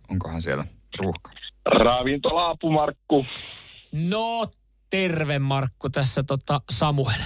[0.10, 0.66] Onkohan siellä
[1.00, 1.32] ruuhka?
[1.66, 3.26] Ravintola-apu Markku.
[3.92, 4.48] No,
[4.90, 7.20] terve Markku tässä tota Samuel.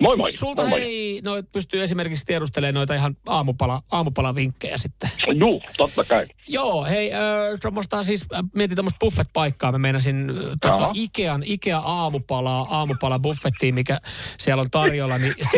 [0.00, 0.32] Moi moi.
[0.32, 0.80] Sulta moi, moi.
[0.82, 5.10] ei noit pystyy esimerkiksi tiedustelemaan noita ihan aamupala, aamupalavinkkejä sitten.
[5.34, 6.26] Juu, totta kai.
[6.48, 9.72] Joo, hei, äh, siis, äh, mietin tuommoista buffet-paikkaa.
[9.72, 10.90] Mä meinasin äh, tota.
[10.94, 13.98] Ikean, Ikea aamupalaa, aamupala buffettiin, mikä
[14.38, 15.18] siellä on tarjolla.
[15.18, 15.56] Niin si,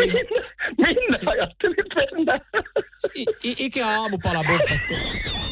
[0.79, 2.41] Minne ajattelit mennä?
[3.17, 4.95] I, I, Ikea aamupala buffetti.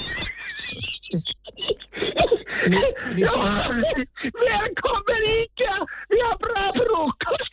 [2.69, 2.81] Niin,
[3.15, 3.39] niin Joo,
[4.51, 5.87] välkommen Ica!
[6.11, 7.53] Vi har bra frukost!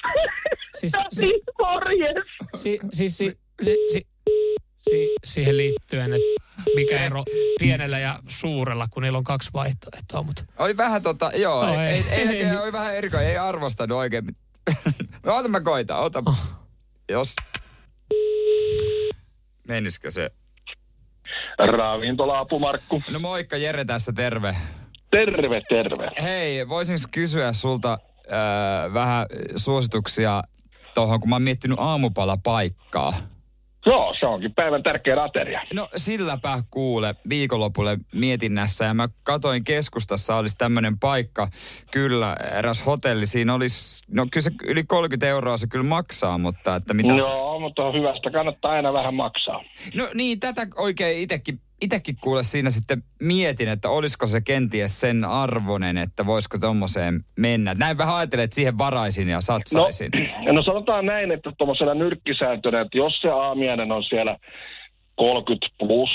[0.80, 2.26] Siis- Ja si- niin, morjes!
[2.95, 4.08] Si, si, si, si, si,
[4.81, 7.23] si, siihen liittyen, että mikä ero
[7.60, 10.23] pienellä ja suurella, kun niillä on kaksi vaihtoehtoa.
[10.23, 12.03] Mutta Oli vähän tota, joo, No ei, ei.
[12.10, 14.25] ei, ei, ei, oli vähän erikoinen, ei arvostanut oikein.
[15.25, 16.23] no ota mä koitan, ota.
[17.10, 17.36] Jos.
[19.67, 20.29] Menisikö se?
[21.58, 23.03] Ravintola-apu Markku.
[23.10, 24.55] No moikka, Jere tässä, terve.
[25.12, 26.12] Terve, terve.
[26.23, 30.43] Hei, voisinko kysyä sulta äh, vähän suosituksia
[30.95, 33.13] tuohon, kun mä oon miettinyt aamupalapaikkaa.
[33.86, 35.62] Joo, se onkin päivän tärkeä ateria.
[35.73, 41.47] No silläpä kuule viikonlopulle mietinnässä ja mä katoin keskustassa olisi tämmöinen paikka.
[41.91, 46.75] Kyllä, eräs hotelli, siinä olisi, no kyllä se yli 30 euroa se kyllä maksaa, mutta
[46.75, 47.13] että mitä...
[47.13, 49.63] Joo, mutta hyvästä kannattaa aina vähän maksaa.
[49.95, 55.25] No niin, tätä oikein itekin itekin kuule siinä sitten mietin, että olisiko se kenties sen
[55.25, 57.73] arvonen, että voisiko tommoseen mennä.
[57.73, 60.11] Näin vähän ajattelen, että siihen varaisin ja satsaisin.
[60.45, 64.38] No, no sanotaan näin, että tuommoisena nyrkkisääntönä, että jos se aamiainen on siellä
[65.15, 66.09] 30 plus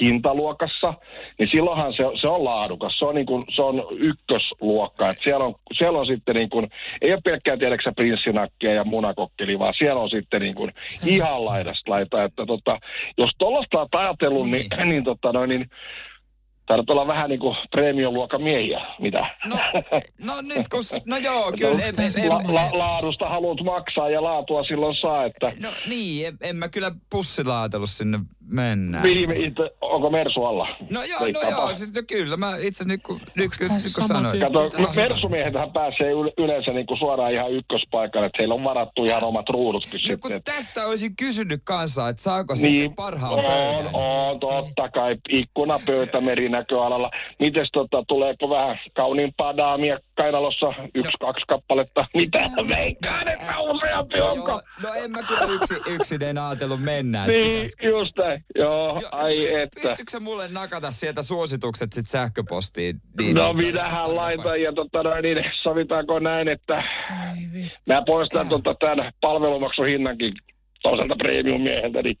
[0.00, 0.94] hintaluokassa,
[1.38, 2.98] niin silloinhan se, se on laadukas.
[2.98, 5.10] Se on, niin kuin, se on ykkösluokka.
[5.10, 9.58] Et siellä, on, siellä on sitten niin kuin, ei ole pelkkää tiedäksä prinssinakkia ja munakokkeli,
[9.58, 10.72] vaan siellä on sitten niin kuin
[11.06, 12.24] ihan laidasta laita.
[12.24, 12.78] Että tota,
[13.18, 15.70] jos tuollaista olet ajatellut, niin, niin, niin, tota, no, niin
[16.70, 19.36] Taidat olla vähän niin kuin premium-luokan miehiä, mitä?
[19.48, 19.56] No,
[20.24, 21.84] no nyt kun, no joo, kyllä.
[21.84, 25.52] En, en, la, la, laadusta haluat maksaa ja laatua silloin saa, että...
[25.62, 28.18] No niin, en, en mä kyllä pussilla ajatellut sinne
[28.50, 29.02] mennä.
[29.02, 30.68] Viime, itse, onko Mersu alla?
[30.90, 32.36] No joo, no joo, siis no kyllä.
[32.36, 34.40] Mä itse nyt kun, nyt, nyt, nyt kun sanoin.
[34.40, 39.24] Kato, no, Mersumiehethän pääsee yleensä niin kuin suoraan ihan ykköspaikalle, että heillä on varattu ihan
[39.24, 40.20] omat ruudutkin no, sitten.
[40.20, 43.90] Kun tästä olisin kysynyt kanssa, että saako niin, sitten parhaan on, pöydän?
[43.92, 45.16] On, totta kai.
[45.28, 47.10] Ikkuna, pöytä, merinäköalalla.
[47.38, 50.66] Mites tota, tuleeko vähän kauniimpaa daamia kainalossa?
[50.94, 51.26] Yksi, no.
[51.26, 52.06] kaksi kappaletta.
[52.14, 54.62] Mitä veikkaan, että useampi no, onko?
[54.82, 57.26] No en mä kyllä yksi, yksineen ajatellut mennä.
[57.26, 58.44] Niin, just näin.
[58.54, 59.80] Joo, jo, ai että.
[59.82, 63.00] Pystytkö mulle nakata sieltä suositukset sit sähköpostiin?
[63.18, 66.82] Niin, no minähän laitan ja tota, no, niin, sovitaanko näin, että
[67.86, 70.32] mä poistan tota, tämän palvelumaksun hinnankin
[70.82, 72.18] toiselta premium-mieheltä, niin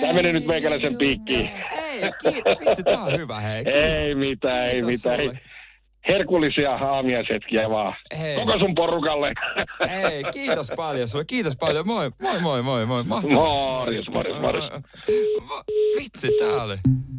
[0.00, 1.50] tämä meni nyt meikäläisen piikkiin.
[1.72, 2.58] Ei, kiitos.
[2.66, 3.64] Vitsi, tää on hyvä, hei.
[3.64, 3.82] Kiitos.
[3.82, 5.20] Ei mitään, ei mitään.
[5.20, 5.55] Sulle
[6.08, 7.94] herkullisia haamiaisetkiä vaan.
[8.18, 8.36] Hei.
[8.36, 9.32] Koko sun porukalle.
[9.88, 11.24] Hei, kiitos paljon sulle.
[11.24, 11.86] Kiitos paljon.
[11.86, 13.22] Moi, moi, moi, moi, moi.
[13.22, 14.70] Morjens, morjens, morjens.
[15.96, 16.76] Vitsi, tää oli.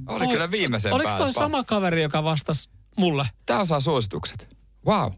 [0.08, 3.26] Oli Oi, kyllä viimeisen Oliko toi sama kaveri, joka vastasi mulle?
[3.45, 4.58] Tää saa suositukset.
[4.86, 5.12] Wow.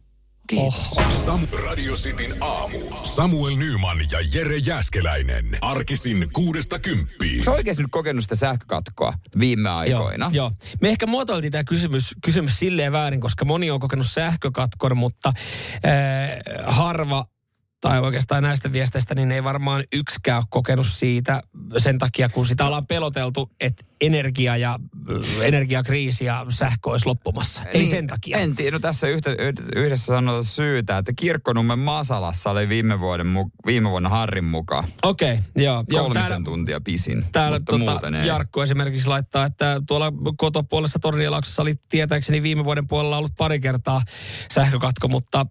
[0.50, 0.98] Kiitos.
[0.98, 1.26] Oh.
[1.26, 2.80] Sam Radio Cityn aamu.
[3.04, 5.58] Samuel Nyman ja Jere Jäskeläinen.
[5.62, 7.44] Arkisin kuudesta kymppiin.
[7.44, 10.30] Sä oikeasti nyt kokenut sitä sähkökatkoa viime aikoina?
[10.34, 10.52] Joo, joo.
[10.82, 15.34] Me ehkä muotoiltiin tämä kysymys, kysymys silleen väärin, koska moni on kokenut sähkökatkon, mutta
[15.86, 17.26] äh, harva
[17.82, 21.42] tai oikeastaan näistä viesteistä, niin ei varmaan yksikään ole kokenut siitä
[21.78, 24.80] sen takia, kun sitä ollaan peloteltu, että energia ja
[25.42, 27.64] energiakriisi ja sähkö olisi loppumassa.
[27.64, 28.38] Ei niin, sen takia.
[28.38, 28.76] En tiedä.
[28.76, 29.30] No tässä yhtä,
[29.76, 33.28] yhdessä sanotaan syytä, että Kirkkonummen Masalassa oli viime, vuoden,
[33.66, 34.84] viime vuonna Harrin mukaan.
[35.04, 35.84] Okei, okay, joo.
[35.92, 37.26] Kolmisen täällä, tuntia pisin.
[37.32, 43.34] Täällä tota, Jarkko esimerkiksi laittaa, että tuolla kotopuolessa Tornielauksessa oli tietääkseni viime vuoden puolella ollut
[43.38, 44.02] pari kertaa
[44.52, 45.46] sähkökatko, mutta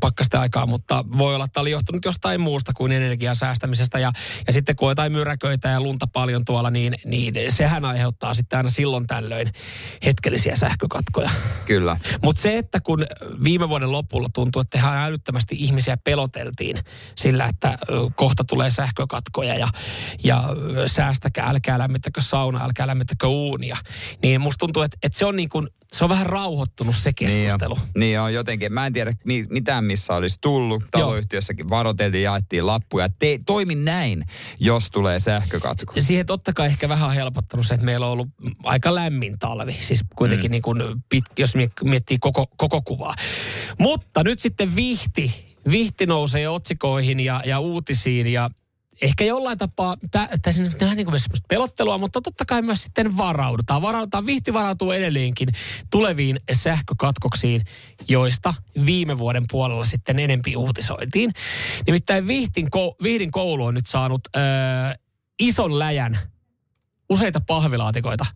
[0.00, 3.98] pakkasta aikaa, mutta voi olla, että oli johtunut jostain muusta kuin energian säästämisestä.
[3.98, 4.12] Ja,
[4.46, 8.56] ja sitten kun on jotain myräköitä ja lunta paljon tuolla, niin, niin sehän aiheuttaa sitten
[8.56, 9.52] aina silloin tällöin
[10.04, 11.30] hetkellisiä sähkökatkoja.
[11.66, 11.96] Kyllä.
[12.22, 13.06] Mutta se, että kun
[13.44, 16.78] viime vuoden lopulla tuntuu, että ihan älyttömästi ihmisiä peloteltiin
[17.16, 17.78] sillä, että
[18.14, 19.68] kohta tulee sähkökatkoja ja,
[20.24, 20.48] ja
[20.86, 23.76] säästäkää, älkää lämmittäkö sauna, älkää lämmittäkö uunia,
[24.22, 27.74] niin musta tuntuu, että, että se on niin kuin se on vähän rauhoittunut se keskustelu.
[27.74, 28.72] Niin on, niin on jotenkin.
[28.72, 30.84] Mä en tiedä mi- mitään missä olisi tullut.
[30.90, 33.08] Taloyhtiössäkin varoiteltiin, jaettiin lappuja.
[33.18, 34.24] Te, toimi näin,
[34.60, 35.92] jos tulee sähkökatko.
[35.96, 38.28] Ja siihen totta kai ehkä vähän on helpottanut se, että meillä on ollut
[38.62, 39.72] aika lämmin talvi.
[39.72, 40.52] Siis kuitenkin mm.
[40.52, 43.14] niin kuin pit, jos miettii koko, koko kuvaa.
[43.78, 45.54] Mutta nyt sitten vihti.
[45.70, 48.50] Vihti nousee otsikoihin ja, ja uutisiin ja
[49.02, 49.96] ehkä jollain tapaa,
[50.42, 53.82] tässä on vähän niin kuin pelottelua, mutta totta kai myös sitten varaudutaan.
[53.82, 55.48] Varaudutaan, vihti varautuu edelleenkin
[55.90, 57.64] tuleviin sähkökatkoksiin,
[58.08, 58.54] joista
[58.86, 61.32] viime vuoden puolella sitten enempi uutisoitiin.
[61.86, 62.66] Nimittäin Vihtin,
[63.02, 64.40] Vihdin koulu on nyt saanut ö,
[65.38, 66.18] ison läjän,
[67.10, 68.26] useita pahvilaatikoita,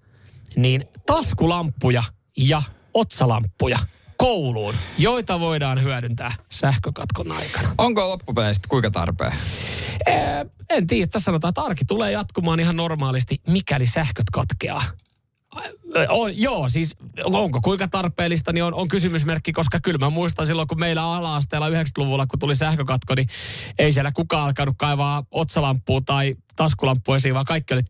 [0.57, 2.03] niin taskulamppuja
[2.37, 2.63] ja
[2.95, 3.79] otsalamppuja
[4.19, 7.75] kouluun, joita voidaan hyödyntää sähkökatkon aikana.
[7.79, 9.33] Onko loppupeleissä kuinka tarpeen?
[10.07, 14.85] Ee, en tiedä, tässä sanotaan, että arki tulee jatkumaan ihan normaalisti, mikäli sähköt katkeaa.
[16.09, 20.69] On, joo, siis onko kuinka tarpeellista, niin on, on kysymysmerkki, koska kyllä mä muistan silloin,
[20.69, 23.29] kun meillä ala-asteella 90-luvulla, kun tuli sähkökatko, niin
[23.79, 27.83] ei siellä kukaan alkanut kaivaa otsalampua tai taskulampua esiin, vaan kaikki oli,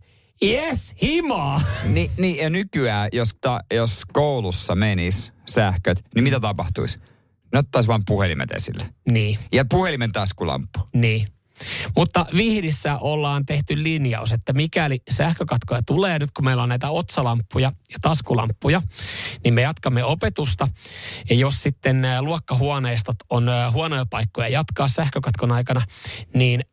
[0.43, 1.61] yes, himaa.
[1.95, 6.99] Ni, niin, ja nykyään, jos, ta, jos koulussa menis sähköt, niin mitä tapahtuisi?
[7.53, 8.95] Ne ottaisi vain puhelimet esille.
[9.11, 9.39] Niin.
[9.53, 10.81] Ja puhelimen taskulamppu.
[10.95, 11.29] Niin.
[11.97, 17.73] Mutta Vihdissä ollaan tehty linjaus, että mikäli sähkökatkoja tulee, nyt kun meillä on näitä otsalamppuja
[17.93, 18.83] ja taskulamppuja,
[19.45, 20.69] niin me jatkamme opetusta.
[21.31, 25.83] Ja jos sitten luokkahuoneistot on huonoja paikkoja jatkaa sähkökatkon aikana,
[26.35, 26.65] niin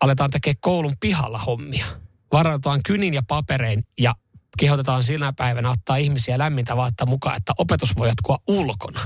[0.00, 1.86] aletaan tekemään koulun pihalla hommia.
[2.32, 4.14] Varautetaan kynin ja paperein ja
[4.58, 9.00] kehotetaan sinä päivänä ottaa ihmisiä lämmintä vaatetta mukaan, että opetus voi jatkua ulkona.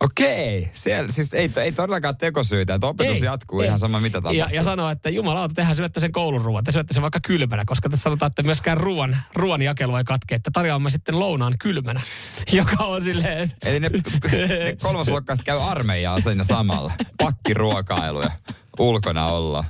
[0.00, 3.66] Okei, siellä siis ei, ei todellakaan tekosyitä, että opetus Ei, jatkuu ei.
[3.66, 4.38] ihan sama mitä tapahtuu.
[4.38, 7.64] Ja, ja sanoa, että jumalauta, tehdään syötte sen koulun ruoan, te syötte sen vaikka kylmänä,
[7.66, 12.00] koska tässä sanotaan, että myöskään ruoan, ruoan jakelu ei katke, että tarjoamme sitten lounaan kylmänä,
[12.52, 16.92] joka on silleen, että Eli ne, ne kolmasluokkaiset käy armeijaa siinä samalla.
[17.18, 18.30] Pakkiruokailu ja
[18.78, 19.64] ulkona olla.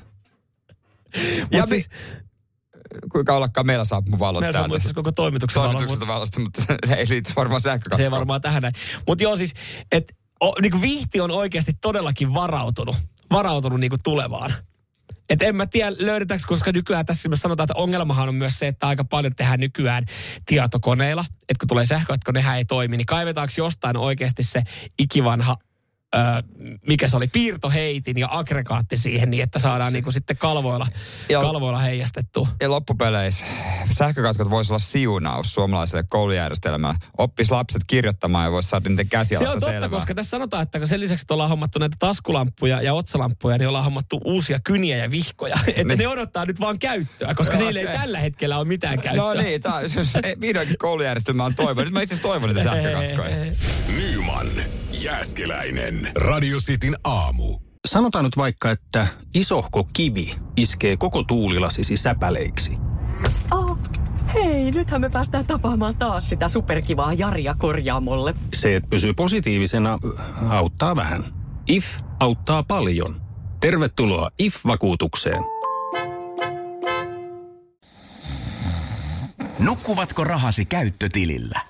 [1.50, 1.88] Ja siis, siis-
[3.12, 4.74] kuinka ollakaan meillä saapuu valot Meillä täältä.
[4.74, 7.96] on koko toimituksen valot, Toimituksesta valosta, mutta se ei liity varmaan sähkökatkoon.
[7.96, 8.74] Se ei varmaan tähän näin.
[9.06, 9.54] Mutta joo siis,
[9.92, 10.14] että
[10.62, 12.96] niin Vihti on oikeasti todellakin varautunut,
[13.30, 14.54] varautunut niin tulevaan.
[15.30, 18.66] Et en mä tiedä löydetäänkö, koska nykyään tässä myös sanotaan, että ongelmahan on myös se,
[18.66, 20.04] että aika paljon tehdään nykyään
[20.46, 21.24] tietokoneilla.
[21.40, 24.62] Että kun tulee sähkökatko, nehän ei toimi, niin kaivetaanko jostain oikeasti se
[24.98, 25.56] ikivanha
[26.14, 26.22] Öö,
[26.86, 30.86] mikä se oli, piirtoheitin ja aggregaatti siihen niin, että saadaan niinku sitten kalvoilla,
[31.28, 32.48] Ja- kalvoilla heijastettua.
[32.60, 33.44] Ja loppupeleissä
[33.98, 36.96] sähkökatkot voisi olla siunaus suomalaiselle koulujärjestelmälle.
[37.18, 39.88] Oppis lapset kirjoittamaan ja voisi saada niiden Se käsialasta on totta, selvää.
[39.88, 43.84] koska tässä sanotaan, että sen lisäksi, että ollaan hommattu näitä taskulamppuja ja otsalamppuja, niin ollaan
[43.84, 45.56] hommattu uusia kyniä ja vihkoja.
[45.66, 45.98] Että Niin.
[45.98, 47.98] ne odottaa nyt vaan käyttöä, koska Joo, niillä ei okei.
[47.98, 49.24] tällä hetkellä ole mitään käyttöä.
[49.24, 49.80] No niin, tää,
[50.24, 51.84] ei, vihdoinkin koulujärjestelmä on toivon.
[51.84, 53.36] Nyt mä itse asiassa toivon niitä sähkökatkoja.
[53.96, 54.46] Nyman,
[55.04, 56.12] Jääskeläinen.
[56.14, 57.58] Radio Cityn aamu.
[57.86, 62.72] Sanotaan nyt vaikka, että isohko kivi iskee koko tuulilasisi säpäleiksi.
[63.52, 63.78] Oh,
[64.34, 68.34] hei, nythän me päästään tapaamaan taas sitä superkivaa Jaria korjaamolle.
[68.54, 69.98] Se, että pysyy positiivisena,
[70.48, 71.24] auttaa vähän.
[71.68, 71.84] IF
[72.20, 73.20] auttaa paljon.
[73.60, 75.40] Tervetuloa IF-vakuutukseen.
[79.58, 81.69] Nukkuvatko rahasi käyttötilillä?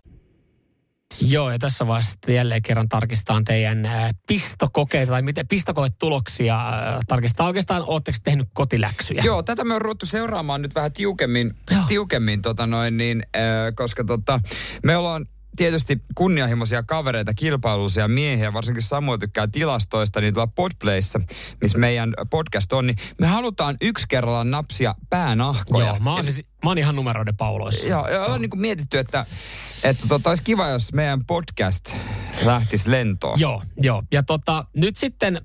[1.21, 7.47] Joo, ja tässä vaiheessa jälleen kerran tarkistetaan teidän ää, pistokokeita, tai miten pistokoetuloksia ää, tarkistetaan.
[7.47, 9.21] Oikeastaan ootteko tehnyt kotiläksyjä?
[9.25, 11.81] Joo, tätä me on ruvettu seuraamaan nyt vähän tiukemmin, Joo.
[11.87, 13.41] tiukemmin tota noin, niin, äh,
[13.75, 14.39] koska tota,
[14.83, 21.21] me ollaan tietysti kunnianhimoisia kavereita, kilpailullisia miehiä, varsinkin Samuel tykkää tilastoista, niin tuolla Podplayssa,
[21.61, 25.87] missä meidän podcast on, niin me halutaan yksi kerrallaan napsia päänahkoja.
[25.87, 27.87] Joo, mä oon, siis, mä oon ihan numeroiden pauloissa.
[27.87, 29.25] Joo, ja ollaan niin kuin mietitty, että,
[29.83, 31.95] että tota, olisi kiva, jos meidän podcast
[32.43, 33.39] lähtisi lentoon.
[33.39, 34.03] Joo, joo.
[34.11, 35.41] Ja tota, nyt sitten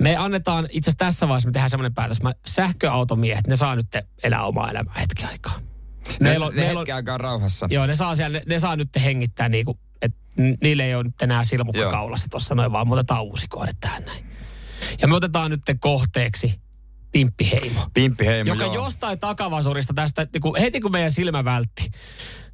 [0.00, 3.86] me annetaan, itse asiassa tässä vaiheessa me tehdään semmoinen päätös, mä, sähköautomiehet, ne saa nyt
[4.22, 5.60] elää omaa elämää hetken aikaa.
[6.20, 7.66] Ne, Meillä on, ne meillä on, aikaa rauhassa.
[7.70, 10.18] joo, ne saa, siellä, ne, ne saa nyt hengittää niinku, että
[10.62, 14.04] niille ei ole nyt enää silmukka kaulassa tuossa noin, vaan me otetaan uusi kohde tähän
[14.04, 14.26] näin.
[15.00, 16.60] Ja me otetaan nyt kohteeksi
[17.12, 17.86] Pimppiheimo.
[17.94, 18.74] Pimppiheimo, joka joo.
[18.74, 21.90] jostain takavasurista tästä, niin kun, heti kun meidän silmä vältti,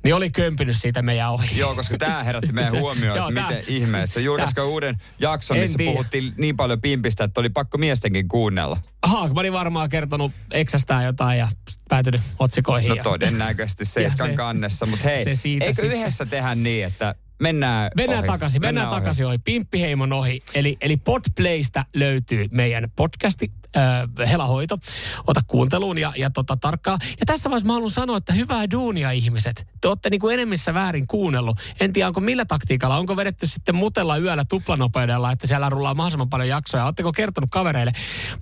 [0.07, 1.59] niin oli kömpinyt siitä meidän ohi.
[1.59, 4.21] Joo, koska tämä herätti meidän huomioon, että miten ihmeessä.
[4.21, 8.77] Julkaisiko uuden jakson, missä puhuttiin niin paljon pimpistä, että oli pakko miestenkin kuunnella.
[9.03, 11.49] Aha, mä olin varmaan kertonut eksästään jotain ja
[11.89, 12.89] päätynyt otsikoihin.
[12.89, 15.85] No ja- todennäköisesti Seiskan se- kannessa, mutta hei, se eikö sitten.
[15.85, 18.27] yhdessä tehdä niin, että mennään Mennään ohi.
[18.27, 18.97] takaisin, mennään, ohi.
[19.01, 19.39] takaisin ohi.
[19.39, 20.43] Pimppiheimon ohi.
[20.55, 24.79] Eli, eli Podplaystä löytyy meidän podcasti, äh, Helahoito.
[25.27, 26.99] Ota kuunteluun ja, ja tota, tarkkaa.
[27.21, 29.67] Ja tässä vaiheessa mä haluan sanoa, että hyvää duunia ihmiset.
[29.81, 31.61] Te olette niin kuin enemmissä väärin kuunnellut.
[31.81, 32.99] En tiedä, onko millä taktiikalla.
[32.99, 36.85] Onko vedetty sitten mutella yöllä tuplanopeudella, että siellä rullaa mahdollisimman paljon jaksoja.
[36.85, 37.93] Oletteko kertonut kavereille?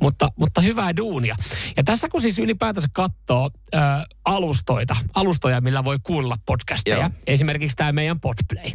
[0.00, 1.36] Mutta, mutta hyvää duunia.
[1.76, 6.96] Ja tässä kun siis ylipäätänsä katsoo äh, alustoita, alustoja, millä voi kuunnella podcasteja.
[6.96, 7.10] Joo.
[7.26, 8.72] Esimerkiksi tämä meidän Podplay.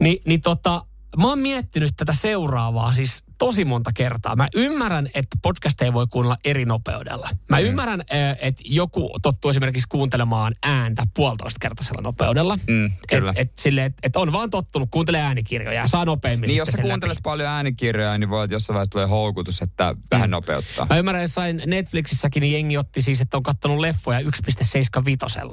[0.00, 0.84] Ni, niin tota,
[1.16, 4.36] mä oon miettinyt tätä seuraavaa siis tosi monta kertaa.
[4.36, 7.28] Mä ymmärrän, että podcasteja voi kuunnella eri nopeudella.
[7.48, 7.66] Mä mm.
[7.66, 8.00] ymmärrän,
[8.40, 12.58] että joku tottuu esimerkiksi kuuntelemaan ääntä puolitoista kertaisella nopeudella.
[12.68, 13.30] Mm, kyllä.
[13.30, 16.68] Et, et, sille, et, et on vaan tottunut kuuntelemaan äänikirjoja ja saa nopeammin Niin jos
[16.68, 17.22] sä kuuntelet läpi.
[17.22, 20.86] paljon äänikirjoja, niin voi, että jossain vaiheessa tulee houkutus, että vähän nopeuttaa.
[20.90, 24.26] Mä ymmärrän, että sain Netflixissäkin, niin jengi otti siis, että on kattonut leffoja 1.75.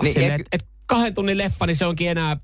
[0.02, 2.38] Niin, Sille, et, et kahden tunnin leffa, niin se onkin enää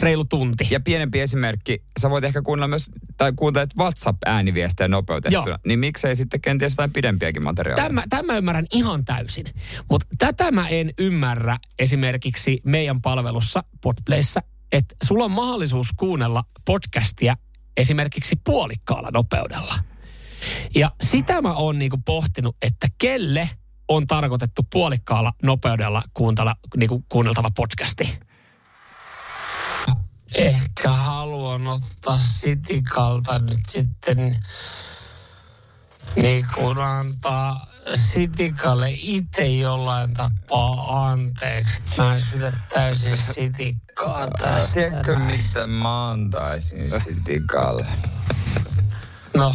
[0.00, 0.66] reilu tunti.
[0.70, 5.58] Ja pienempi esimerkki, sä voit ehkä kuunnella myös, tai kuuntelet WhatsApp-ääniviestejä nopeutettuna, Joo.
[5.66, 7.84] niin miksei sitten kenties jotain pidempiäkin materiaalia?
[7.84, 9.46] Tämä, tämä ymmärrän ihan täysin.
[9.90, 17.36] Mutta tätä mä en ymmärrä esimerkiksi meidän palvelussa Podplayssä, että sulla on mahdollisuus kuunnella podcastia
[17.76, 19.74] esimerkiksi puolikkaalla nopeudella.
[20.74, 23.50] Ja sitä mä oon niinku pohtinut, että kelle
[23.88, 28.18] on tarkoitettu puolikkaalla nopeudella kuuntella, niinku kuunneltava podcasti.
[30.34, 34.36] Ehkä haluan ottaa Sitikalta nyt sitten
[36.16, 41.82] niin kun antaa Sitikalle itse jollain tapaa anteeksi.
[41.98, 44.72] Mä en sydä täysin Sitikkaa tästä.
[44.74, 47.86] Tiedätkö, mitä mä antaisin Sitikalle?
[49.36, 49.54] No,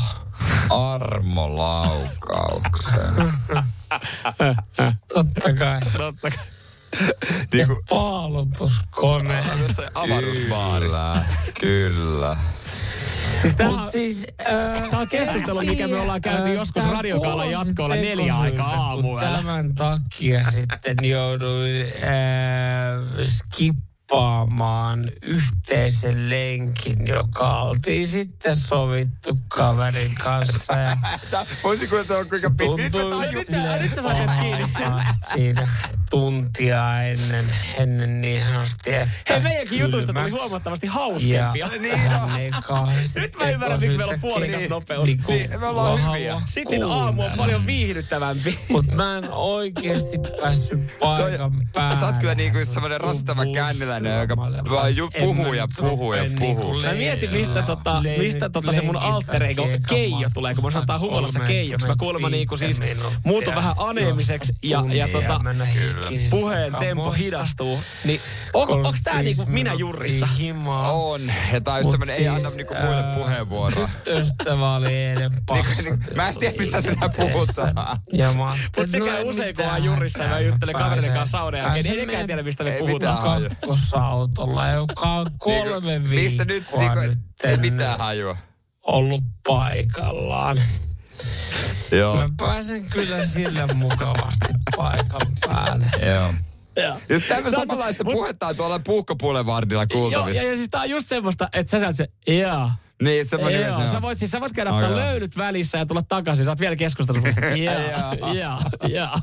[0.70, 3.14] Armolaukauksen.
[5.14, 5.82] totta kai.
[5.98, 6.46] Totta kai.
[7.54, 9.44] niin kuin Paalutuskone.
[9.96, 11.18] avaruusbaarissa.
[11.60, 12.38] Kyllä.
[13.42, 14.28] Siis tämä Mut on, siis,
[14.90, 19.38] Tämä on keskustelu, mikä me ollaan käyty joskus radiokaalan jatkoilla neljä aikaa aamuella.
[19.38, 23.28] Tämän takia sitten jouduin äh,
[24.12, 30.74] skippaamaan yhteisen lenkin, joka oltiin sitten sovittu kaverin kanssa.
[30.74, 30.98] Ja
[31.64, 32.82] Voisi kuvitella, kuinka pitkä.
[35.34, 35.68] siinä
[36.10, 37.46] tuntia ennen,
[37.78, 41.70] ennen niin sanotusti, että Hei, meidänkin jutuista tuli huomattavasti Ja hauskempia.
[42.10, 45.08] hän ei kauheasti Nyt mä ymmärrän, miksi meillä on puolikas nopeus.
[45.08, 46.42] Niin, me ollaan hyviä.
[46.46, 48.60] Sitten aamu on paljon viihdyttävämpi.
[48.70, 52.00] Mutta mä en oikeasti päässyt paikan päälle.
[52.00, 53.46] Sä oot kyllä niinku semmonen rastava
[54.04, 56.82] känniläinen, joka vaan ju- puhuu ja puhuu ja puhuu.
[56.82, 61.00] Mä mietin, mistä, tota, mistä tota se mun alter ego Keijo tulee, kun mä sanotaan
[61.00, 61.88] humalassa Keijoksi.
[61.88, 62.80] Mä kuulemma niinku siis
[63.26, 65.42] muutun vähän aneemiseksi ja, ja tota,
[66.30, 67.80] puheen tempo hidastuu.
[68.06, 68.22] Niin
[68.54, 70.28] onko, onko tää niinku minä jurrissa?
[70.92, 71.22] On.
[71.54, 73.90] Ja tää on semmonen, ei anna niinku muille puheenvuoroa.
[74.08, 75.90] Ystävä oli eilen paksu.
[76.16, 77.76] Mä en tiedä, mistä sinä puhutaan.
[78.14, 80.40] Ja mä ajattelin, Mut se no käy ei usein, kun mitään mä jurrissa ja mä
[80.40, 83.42] juttelen kaverin kanssa saunan jälkeen, niin nekään tiedä, mistä me puhutaan.
[83.92, 88.38] Kakkosautolla, joka on kolme Niinku, Mistä nyt viikkoa niinku, nyt ei mitään hajua.
[88.84, 90.58] ollut paikallaan.
[91.92, 92.16] Joo.
[92.16, 95.86] Mä pääsen kyllä sillä mukavasti paikan päälle.
[96.06, 96.34] Joo.
[97.10, 100.44] Just tämmöistä samanlaista mut- puhetta on tuolla puukkapulevardilla Joo, kuultavissa.
[100.44, 102.78] ja, ja siis tää on just semmoista, että sä saat se, jaa.
[103.02, 103.62] Niin, semmoinen.
[103.62, 104.96] Joo, sä voit, siis sä voit käydä joo.
[104.96, 106.46] löylyt välissä ja tulla takaisin.
[106.46, 107.30] Sä oot vielä keskustelussa.
[107.56, 109.18] Joo, joo, joo.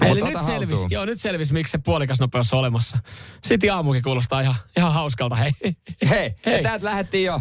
[0.00, 2.98] Eli nyt selvisi, joo, nyt selvisi, miksi se puolikas nopeus on olemassa.
[3.44, 5.50] Sitten aamukin kuulostaa ihan, ihan hauskalta, hei.
[6.10, 6.62] Hei, Hei.
[6.62, 7.40] täältä lähdettiin jo.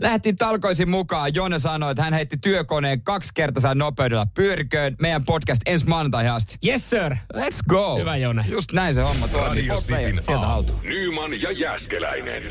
[0.00, 1.34] Lähdettiin talkoisin mukaan.
[1.34, 4.96] Jonne sanoi, että hän heitti työkoneen kaksi kertaa nopeudella pyöriköön.
[5.00, 6.58] Meidän podcast ensi maanantaihin asti.
[6.66, 7.16] Yes sir.
[7.34, 7.98] Let's go.
[7.98, 8.44] Hyvä, Jone.
[8.48, 9.68] Just näin se homma toimii.
[9.68, 10.72] Radio Podplay, Cityn aamu.
[10.82, 12.42] Nyman ja Jäskeläinen.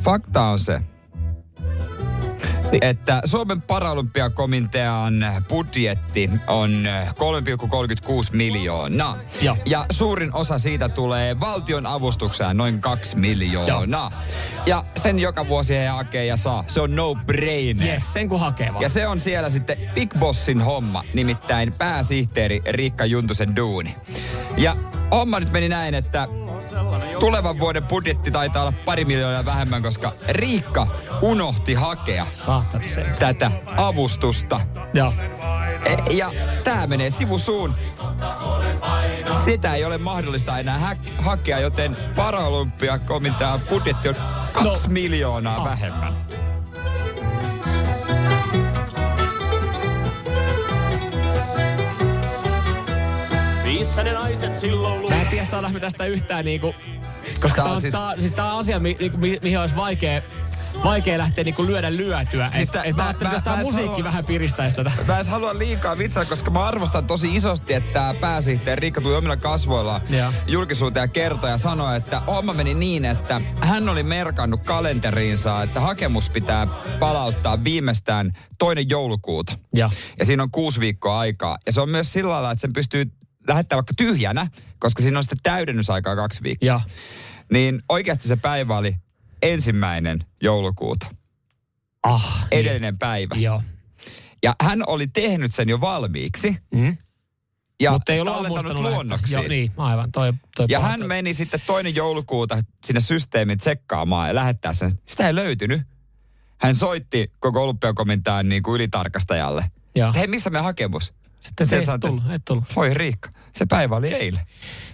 [0.00, 0.80] Fakta on se,
[2.80, 6.88] että Suomen paralympiakomitean budjetti on
[8.28, 9.18] 3,36 miljoonaa.
[9.42, 9.56] Joo.
[9.66, 14.12] Ja suurin osa siitä tulee valtion avustukseen, noin 2 miljoonaa.
[14.66, 16.64] Ja sen joka vuosi he hakee ja saa.
[16.66, 17.88] Se on no-brainer.
[17.88, 18.82] Yes, sen kun hakee vaan.
[18.82, 23.96] Ja se on siellä sitten Big Bossin homma, nimittäin pääsihteeri Riikka Juntusen duuni.
[24.56, 24.76] Ja
[25.10, 26.28] homma nyt meni näin, että
[27.20, 30.86] tulevan vuoden budjetti taitaa olla pari miljoonaa vähemmän, koska Riikka
[31.22, 33.06] unohti hakea Saattaa sen.
[33.18, 34.60] tätä avustusta.
[34.94, 35.12] Joo.
[35.84, 36.32] E- ja
[36.64, 37.74] tämä menee sivusuun.
[39.44, 44.14] Sitä ei ole mahdollista enää hä- hakea, joten Paralympiakomitean budjetti on
[44.52, 44.92] kaksi No.
[44.92, 45.64] miljoonaa Ah.
[45.64, 46.14] vähemmän.
[55.08, 56.74] Mä en tiedä, saadaan me tästä yhtään niinku...
[57.40, 59.76] Koska Tää on on, siis- tää, siis tää on asia, mi, niinku, mi, mihin olisi
[59.76, 60.22] vaikea,
[60.84, 62.50] vaikea lähteä niinku lyödä lyötyä.
[62.56, 64.76] Siis et, et mä- mä, ajattelin, että jos tää mä en musiikki sano- vähän piristäisi
[64.76, 64.90] tätä.
[65.08, 69.14] Mä en halua liikaa vitsaa, koska mä arvostan tosi isosti, että tämä pääsihteeri Riikka tuli
[69.14, 70.32] omilla kasvoillaan Joo.
[70.46, 75.80] julkisuuteen ja kertoi ja sanoi, että homma meni niin, että hän oli merkannut kalenteriinsa, että
[75.80, 76.66] hakemus pitää
[77.00, 79.52] palauttaa viimeistään toinen joulukuuta.
[79.74, 79.90] Joo.
[80.18, 81.58] Ja siinä on kuusi viikkoa aikaa.
[81.66, 83.04] Ja se on myös sillä lailla, että sen pystyy
[83.48, 84.46] lähettämään vaikka tyhjänä,
[84.78, 86.66] koska siinä on sitten täydennysaikaa kaksi viikkoa.
[86.66, 86.80] Joo.
[87.52, 88.96] niin oikeasti se päivä oli
[89.42, 91.06] ensimmäinen joulukuuta.
[92.02, 93.34] Ah, Edellinen päivä.
[93.34, 93.62] Joo.
[94.42, 96.56] Ja hän oli tehnyt sen jo valmiiksi.
[96.74, 96.96] Mm.
[97.80, 99.34] Ja Mutta ei ollut tallentanut luonnoksiin.
[99.34, 100.12] Joo, niin, aivan.
[100.12, 104.92] Toi, toi Ja hän meni sitten toinen joulukuuta sinne systeemiin tsekkaamaan ja lähettää sen.
[105.06, 105.82] Sitä ei löytynyt.
[106.60, 109.70] Hän soitti koko olympiakomitaan niin kuin ylitarkastajalle.
[109.94, 110.12] Joo.
[110.12, 111.12] Hei, missä me hakemus?
[111.40, 112.64] Sitten se ei tullut, et tullut.
[112.76, 114.46] Voi Riikka, se päivä oli eilen.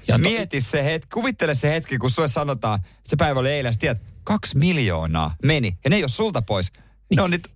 [0.08, 3.50] Ja to- Mieti se hetki, kuvittele se hetki, kun sulle sanotaan, että se päivä oli
[3.50, 3.72] eilen.
[3.72, 5.78] Sä tiedät, kaksi miljoonaa meni.
[5.84, 6.72] Ja ne ei ole sulta pois.
[7.16, 7.48] Ne on nyt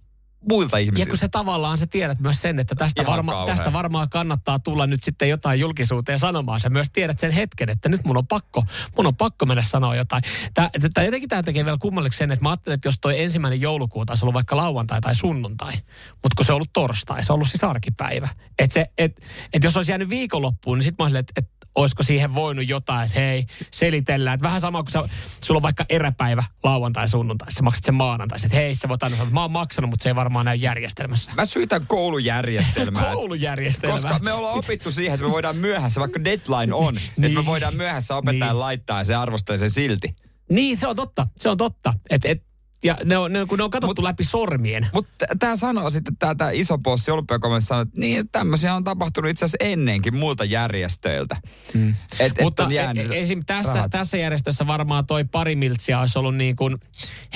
[0.48, 1.08] muilta Ja ihmisiltä.
[1.10, 4.86] kun se tavallaan sä tiedät myös sen, että tästä, Ihan varma, tästä varmaan kannattaa tulla
[4.86, 6.60] nyt sitten jotain julkisuuteen sanomaan.
[6.60, 8.64] Sä myös tiedät sen hetken, että nyt mun on pakko,
[8.96, 10.22] mun on pakko mennä sanoa jotain.
[10.54, 13.60] Tää, tää, jotenkin tämä tekee vielä kummalliseksi sen, että mä ajattelen, että jos toi ensimmäinen
[13.60, 15.72] joulukuuta olisi ollut vaikka lauantai tai sunnuntai,
[16.12, 18.28] mutta kun se on ollut torstai, se on ollut siis arkipäivä.
[18.58, 19.20] Että se, et,
[19.52, 23.06] et jos olisi jäänyt viikonloppuun, niin sitten mä olisin, että et, olisiko siihen voinut jotain,
[23.06, 24.34] että hei, selitellään.
[24.34, 25.08] Että vähän sama kuin sä,
[25.44, 28.38] sulla on vaikka eräpäivä lauantai sunnuntai, sä maksat sen maanantai.
[28.44, 30.56] Että hei, sä voit aina sanoa, että mä oon maksanut, mutta se ei varmaan näy
[30.56, 31.30] järjestelmässä.
[31.36, 33.02] Mä syytän koulujärjestelmää.
[33.14, 33.92] Koulujärjestelmä.
[33.94, 37.24] Koska me ollaan opittu siihen, että me voidaan myöhässä, vaikka deadline on, niin.
[37.24, 38.60] että me voidaan myöhässä opettajan Niin.
[38.60, 40.16] laittaa ja se arvostelee sen silti.
[40.50, 41.26] Niin, se on totta.
[41.36, 41.94] Se on totta.
[42.10, 42.42] Et, et,
[42.84, 44.86] ja ne on, ne, kun ne on katsottu läpi sormien.
[44.92, 49.44] Mutta tämä sanoo sitten, tää iso bossi olympiakomissio sanoo, että niin, tämmöisiä on tapahtunut itse
[49.44, 51.36] asiassa ennenkin muilta järjestöiltä.
[51.74, 51.88] Mm.
[52.20, 53.42] Et, et Mutta on jäänyt e- esim.
[53.46, 53.90] tässä, rahat.
[53.90, 56.76] tässä järjestössä varmaan toi pari miltsiä olisi ollut niin kuin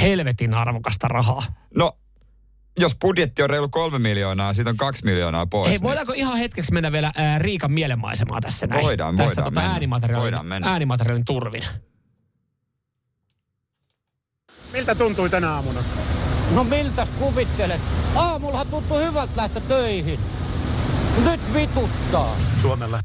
[0.00, 1.42] helvetin arvokasta rahaa.
[1.74, 1.92] No,
[2.78, 5.70] jos budjetti on reilu kolme miljoonaa, siitä on kaksi miljoonaa pois.
[5.70, 8.82] Hei, voidaanko ihan hetkeksi mennä vielä ää, Riikan mielenmaisemaa tässä näin?
[8.82, 9.72] Voidaan, tässä voidaan tota mennä.
[9.72, 10.70] äänimateriaalin, Voidaan mennä.
[10.70, 11.62] äänimateriaalin turvin.
[14.72, 15.80] Miltä tuntui tänä aamuna?
[16.54, 17.80] No miltäs kuvittelet?
[18.14, 20.20] Aamullahan tuntuu hyvältä lähteä töihin.
[21.24, 22.36] Nyt vituttaa.
[22.62, 23.00] Suomella.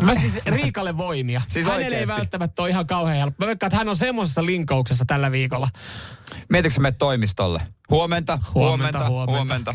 [0.00, 1.42] Mä siis Riikalle voimia.
[1.48, 2.14] Siis Hänelle ei oikeesti?
[2.14, 3.44] välttämättä ole ihan kauhean helppo.
[3.44, 5.68] Mä veikkaan, että hän on semmoisessa linkauksessa tällä viikolla.
[6.48, 7.60] Mietitkö menet toimistolle?
[7.90, 9.32] Huomenta, huomenta, Huomenta, huomenta.
[9.32, 9.72] huomenta.
[9.72, 9.74] huomenta.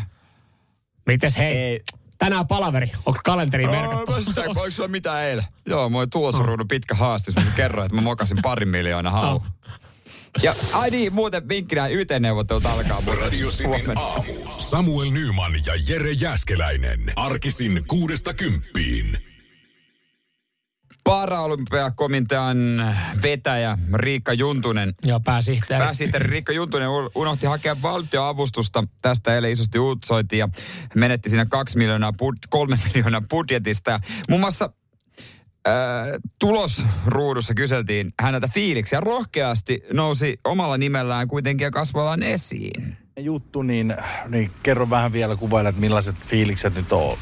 [1.06, 1.56] Mites hei?
[1.56, 1.80] Ei.
[2.20, 2.92] Tänään palaveri.
[3.06, 4.12] Onko kalenteri merkattu?
[4.12, 5.44] Mä sitä, oliko sulla mitään eilen?
[5.66, 9.40] Joo, mulla oli tulosuruudun pitkä haastis, mutta kerroin, että mä mokasin parin miljoonaa hau.
[10.42, 14.32] Ja ai niin, muuten vinkkinä YT-neuvottelut alkaa Radio Cityn aamu.
[14.56, 17.12] Samuel Nyman ja Jere Jäskeläinen.
[17.16, 19.29] Arkisin kuudesta kymppiin.
[21.10, 22.56] Paraolympiakomitean
[23.22, 25.84] vetäjä Riikka Juntunen Joo, pääsihteeri.
[25.84, 28.84] Pääsihteeri Riikka Juntunen unohti hakea valtioavustusta.
[29.02, 30.48] Tästä eilen isosti uutisoitiin ja
[30.94, 34.00] menetti siinä kaksi miljoonaa, bud- kolme miljoonaa budjetista.
[34.28, 34.72] Muun muassa
[35.68, 35.72] äh,
[36.38, 39.00] tulosruudussa kyseltiin häneltä fiiliksiä.
[39.00, 42.96] Rohkeasti nousi omalla nimellään kuitenkin ja kasvallaan esiin.
[43.18, 43.94] juttu, niin,
[44.28, 47.18] niin kerro vähän vielä kuvailla, että millaiset fiilikset nyt on ollut.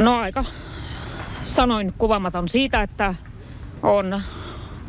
[0.00, 0.44] No aika
[1.46, 3.14] sanoin kuvaamaton siitä, että
[3.82, 4.20] on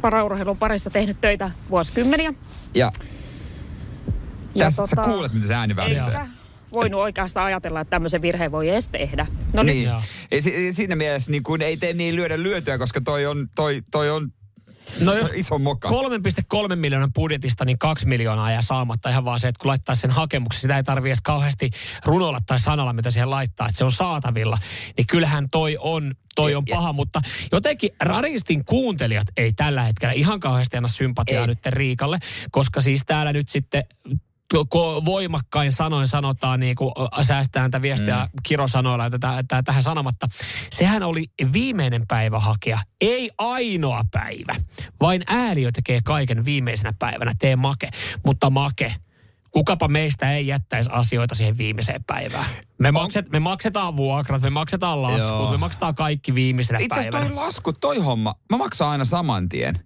[0.02, 2.34] paraurheilun parissa tehnyt töitä vuosikymmeniä.
[2.74, 2.92] Ja,
[4.56, 6.20] Ja tässä sä tota, kuulet, miten se ääni välisee.
[6.74, 9.28] Voinut oikeastaan ajatella, että tämmöisen virheen voi edes tehdä.
[9.54, 9.76] No niin.
[9.76, 9.84] niin.
[10.32, 13.82] Ja si- siinä mielessä niin kuin ei tee niin lyödä lyötyä, koska toi on, toi,
[13.92, 14.32] toi on
[15.02, 15.90] No jos iso moka.
[15.90, 20.12] 3,3 miljoonan budjetista, niin 2 miljoonaa jää saamatta ihan vaan se, että kun laittaa sen
[20.12, 21.70] hakemuksen, sitä ei tarvitse edes kauheasti
[22.06, 24.58] runolla tai sanalla, mitä siihen laittaa, että se on saatavilla.
[24.98, 27.22] Niin kyllähän toi on, toi on paha, mutta
[27.52, 31.48] jotenkin radistin kuuntelijat ei tällä hetkellä ihan kauheasti anna sympatiaa Ei.
[31.48, 32.20] nyt Riikalle,
[32.52, 33.84] koska siis täällä nyt sitten
[35.06, 36.92] voimakkain sanoin sanotaan, niin kuin
[37.22, 38.30] säästään tätä viestiä mm.
[38.44, 40.28] kirosanoilla, että tää, tää, tähän sanomatta.
[40.72, 44.56] Sehän oli viimeinen päivä hakea, ei ainoa päivä.
[45.02, 47.90] Vain ääliö tekee kaiken viimeisenä päivänä, tee make.
[48.26, 48.96] Mutta make,
[49.52, 52.46] kukapa meistä ei jättäisi asioita siihen viimeiseen päivään.
[52.80, 55.52] Me, makset, me maksetaan vuokrat, me maksetaan laskut, Joo.
[55.52, 57.36] me maksetaan kaikki viimeisenä Itse asiassa päivänä.
[57.36, 59.80] toi lasku, toi homma, mä maksan aina saman tien.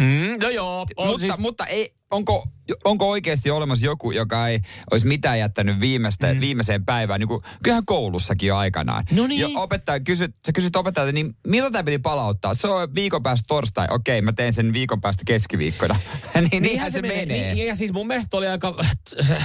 [0.00, 2.46] Mm, no joo, on mutta, siis- mutta ei, onko,
[2.84, 4.60] onko oikeasti olemassa joku, joka ei
[4.90, 6.40] olisi mitään jättänyt viimeistä, mm.
[6.40, 7.20] viimeiseen päivään?
[7.20, 9.04] Niin kuin, kyllähän koulussakin jo aikanaan.
[9.10, 9.40] No niin.
[9.40, 12.54] Jo opettaja, kysyt, sä kysyt opettajalta, niin milloin tämä piti palauttaa?
[12.54, 13.86] Se on viikon päästä torstai.
[13.90, 15.96] Okei, mä teen sen viikon päästä keskiviikkona.
[16.50, 17.54] niin niinhän se menee.
[17.54, 18.74] Niin, ja siis mun mielestä oli aika,
[19.20, 19.36] se,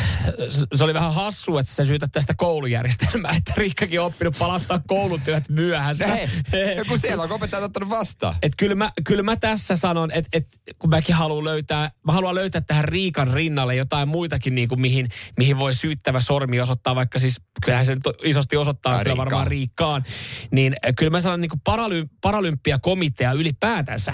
[0.75, 5.49] se oli vähän hassu, että sä syytät tästä koulujärjestelmää, että Riikkakin on oppinut palauttaa koulutyöt
[5.49, 6.07] myöhässä.
[6.07, 8.35] Hei, ja kun siellä on opettajat ottanut vastaan.
[8.41, 10.47] Et kyllä, mä, kyllä mä tässä sanon, että et,
[10.79, 15.09] kun mäkin haluan löytää, mä haluan löytää tähän Riikan rinnalle jotain muitakin, niin kuin mihin,
[15.37, 19.25] mihin voi syyttävä sormi osoittaa, vaikka siis kyllähän se isosti osoittaa Ai, kyllä Riikkaan.
[19.25, 20.03] varmaan Riikkaan.
[20.51, 24.13] Niin äh, kyllä mä sanon niin kuin paraly, paralympiakomitea ylipäätänsä,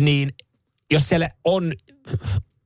[0.00, 0.32] niin
[0.90, 1.72] jos siellä on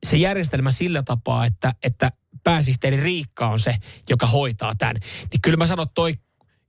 [0.06, 2.12] se järjestelmä sillä tapaa, että, että
[2.44, 3.74] pääsihteeri Riikka on se,
[4.10, 4.96] joka hoitaa tämän,
[5.32, 6.14] niin kyllä mä sanon, että toi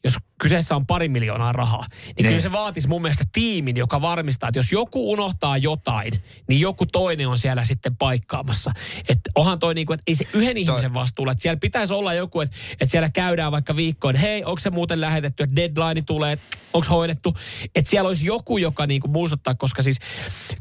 [0.04, 2.28] jos kyseessä on pari miljoonaa rahaa, niin Niin.
[2.28, 6.14] kyllä se vaatisi mun mielestä tiimin, joka varmistaa, että jos joku unohtaa jotain,
[6.48, 8.72] niin joku toinen on siellä sitten paikkaamassa.
[9.10, 12.42] Että onhan toi niinku, että ei se yhden ihmisen vastuulla, että siellä pitäisi olla joku,
[12.42, 16.38] että, että siellä käydään vaikka viikkoon, hei, onko se muuten lähetetty, että deadline tulee,
[16.74, 17.34] onko hoidettu,
[17.76, 19.98] että siellä olisi joku, joka niinku muistuttaa, koska siis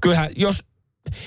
[0.00, 0.64] kyllähän jos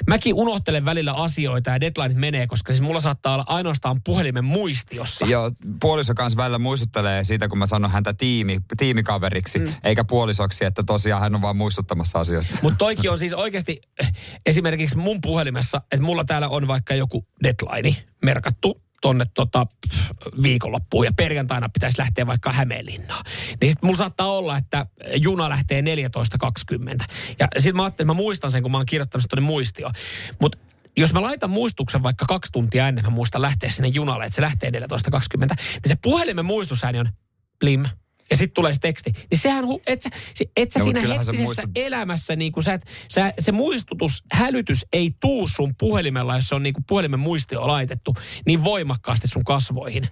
[0.07, 5.25] Mäkin unohtelen välillä asioita ja deadlineit menee, koska siis mulla saattaa olla ainoastaan puhelimen muistiossa.
[5.25, 5.51] Joo,
[5.81, 9.67] puoliso kanssa välillä muistuttelee siitä, kun mä sanon häntä tiimi, tiimikaveriksi, mm.
[9.83, 12.57] eikä puolisoksi, että tosiaan hän on vaan muistuttamassa asioista.
[12.61, 14.13] Mutta toikin on siis oikeasti eh,
[14.45, 19.65] esimerkiksi mun puhelimessa, että mulla täällä on vaikka joku deadline merkattu tonne tota,
[20.43, 23.25] viikonloppuun ja perjantaina pitäisi lähteä vaikka Hämeenlinnaan.
[23.61, 24.85] Niin sit mulla saattaa olla, että
[25.15, 25.85] juna lähtee 14.20.
[27.39, 29.93] Ja sit mä ajattelin, että mä muistan sen, kun mä oon kirjoittanut tonne muistioon.
[30.41, 30.57] Mutta
[30.97, 34.41] jos mä laitan muistuksen vaikka kaksi tuntia ennen, mä muistan lähteä sinne junalle, että se
[34.41, 34.79] lähtee 14.20,
[35.39, 35.49] niin
[35.87, 37.09] se puhelimen muistusääni on
[37.59, 37.85] blim.
[38.31, 39.11] Ja sitten tulee se teksti.
[39.31, 40.09] Niin sehän, hu- et sä,
[40.57, 43.51] et sä No, siinä kyllähän sä hektisessä muistut- elämässä, niin kuin sä, et- sä, se
[43.51, 48.15] muistutus, hälytys ei tuu sun puhelimella, jos se on niin kuin puhelimen muistio laitettu
[48.45, 50.07] niin voimakkaasti sun kasvoihin.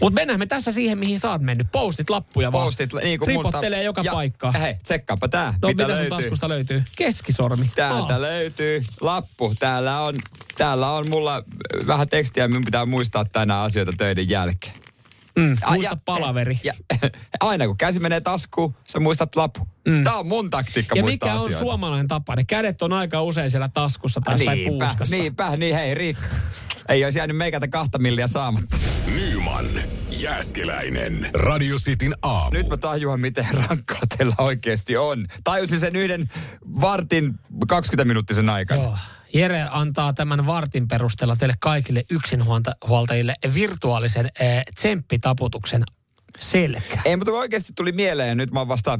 [0.00, 1.66] Mutta mennään me tässä siihen, mihin sä oot mennyt.
[1.72, 2.64] Postit lappuja vaan.
[2.64, 4.52] Postit, niin kuin mun Ripottelee joka ja- paikkaa.
[4.52, 5.54] Hei, tsekkaapa tää.
[5.62, 6.10] No mitä, mitä, sun löytyy.
[6.10, 6.82] taskusta löytyy?
[6.96, 7.70] Keskisormi.
[7.76, 8.20] Täältä Aa.
[8.22, 9.54] löytyy lappu.
[9.58, 10.14] Täällä on,
[10.58, 11.42] täällä on mulla
[11.86, 14.72] vähän tekstiä, minun pitää muistaa tänään asioita töiden jälkeen.
[15.36, 16.60] Mm, muista ja- palaveri.
[16.64, 16.74] Ja,
[17.40, 19.68] aina kun käsi menee taskuun, sä muistat lappu.
[19.88, 20.04] Mm.
[20.04, 21.58] Tää on mun taktiikka Ja muistaa mikä on asioita.
[21.64, 22.36] suomalainen tapa?
[22.36, 25.16] Ne kädet on aika usein siellä taskussa tai jossain niinpä, puuskassa.
[25.16, 26.26] niinpä, niin hei Riikka.
[26.88, 28.76] Ei olisi jäänyt meikältä kahta milliä saamatta.
[29.14, 29.66] Nyman,
[30.20, 32.50] Jääskeläinen, Radio Cityn aamu.
[32.50, 35.26] Nyt mä tajuan, miten rankkaa teillä oikeasti on.
[35.44, 36.30] Tajusin sen yhden
[36.80, 37.34] vartin
[37.68, 38.82] 20 minuuttisen aikana.
[38.82, 38.96] Joo.
[39.36, 45.82] Jere antaa tämän vartin perusteella teille kaikille yksinhuoltajille virtuaalisen eh, tsemppitaputuksen
[46.38, 47.02] selkään.
[47.04, 48.98] Ei, mutta oikeasti tuli mieleen, nyt mä oon vasta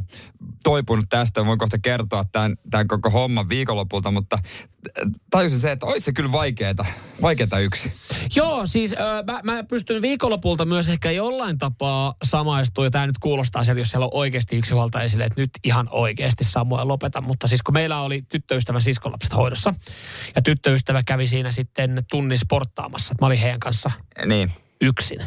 [0.65, 4.39] toipunut tästä, voin kohta kertoa tämän, tämän koko homman viikonlopulta, mutta
[5.31, 6.85] tajusin se, että olisi se kyllä vaikeeta,
[7.23, 7.93] vaikeeta yksi.
[8.37, 13.19] Joo, siis ö, mä, mä pystyn viikonlopulta myös ehkä jollain tapaa samaistua, ja tämä nyt
[13.19, 17.21] kuulostaa sieltä, jos siellä on oikeasti yksi huolta esille, että nyt ihan oikeasti Samuel lopeta.
[17.21, 19.75] Mutta siis kun meillä oli tyttöystävän siskonlapset hoidossa,
[20.37, 23.91] ja tyttöystävä kävi siinä sitten tunnin sporttaamassa, että mä olin heidän kanssa
[24.27, 24.53] Niin.
[24.81, 25.21] yksin.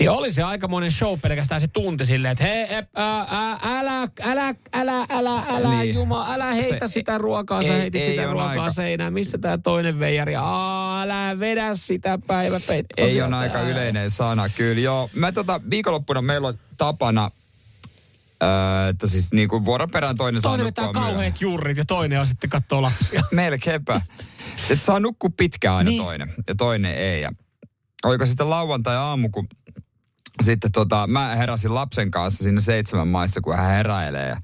[0.00, 4.08] Niin oli se aikamoinen show pelkästään se tunti silleen, että hei, ä, ä, ä, älä,
[4.22, 5.94] älä, älä, älä, älä, Niin.
[5.94, 8.70] Jumala, älä heitä Se- sitä ruokaa, sä ei- heitit ei sitä ole ruokaa aika.
[8.70, 13.68] seinään, missä tää toinen veijari, Aa, älä vedä sitä päiväpeittoa Ei sieltä, ole aika älä.
[13.68, 14.80] yleinen sana, kyllä.
[14.80, 17.30] Joo, mä tota, viikonloppuna meillä on tapana,
[18.42, 21.84] öö, että siis niin kuin vuoron perään toinen, saa Toinen vetää nukkua kauheat jurrit ja
[21.84, 23.22] toinen on sitten kattoo lapsia.
[23.32, 24.00] Melkeinpä.
[24.70, 26.02] Että saa nukkua pitkään aina Niin.
[26.02, 27.22] toinen ja toinen ei.
[27.22, 27.30] Ja
[28.04, 29.48] oliko sitten lauantai-aamu, kun
[30.42, 34.28] sitten tota, mä heräsin lapsen kanssa sinne seitsemän maissa, kun hän heräilee.
[34.28, 34.36] Ja,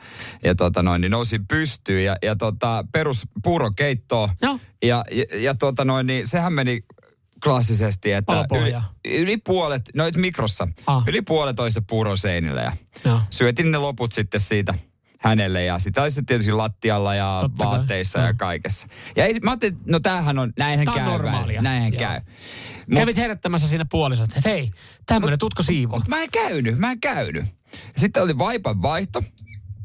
[0.44, 4.28] ja tota noin, niin nousin pystyyn ja, ja tota, perus puurokeittoa.
[4.42, 4.58] Joo.
[4.82, 6.80] Ja, ja, ja tota noin, niin sehän meni
[7.44, 8.74] klassisesti, että yli,
[9.22, 11.04] yli puolet, no et mikrossa, Ah.
[11.06, 12.72] yli puolet toista puuron seinille ja
[13.04, 13.20] Joo.
[13.30, 14.74] syötin ne loput sitten siitä
[15.20, 17.66] hänelle ja sitä oli sitten tietysti lattialla ja Totta kai.
[17.78, 18.86] vaatteissa ja kaikessa.
[19.16, 21.04] Ja ei, mä ajattelin, no tämähän on, näinhän on käy.
[21.04, 21.42] normaalia.
[21.42, 21.98] välillä, Näinhän Joo.
[22.00, 22.20] käy.
[22.94, 24.70] Kävit herättämässä siinä puolisot, että hei,
[25.06, 25.96] tämmönen, tutko siivoa?
[25.98, 27.44] Mutta mä en käynyt, mä en käynyt.
[27.96, 29.22] Sitten oli vaipan vaihto.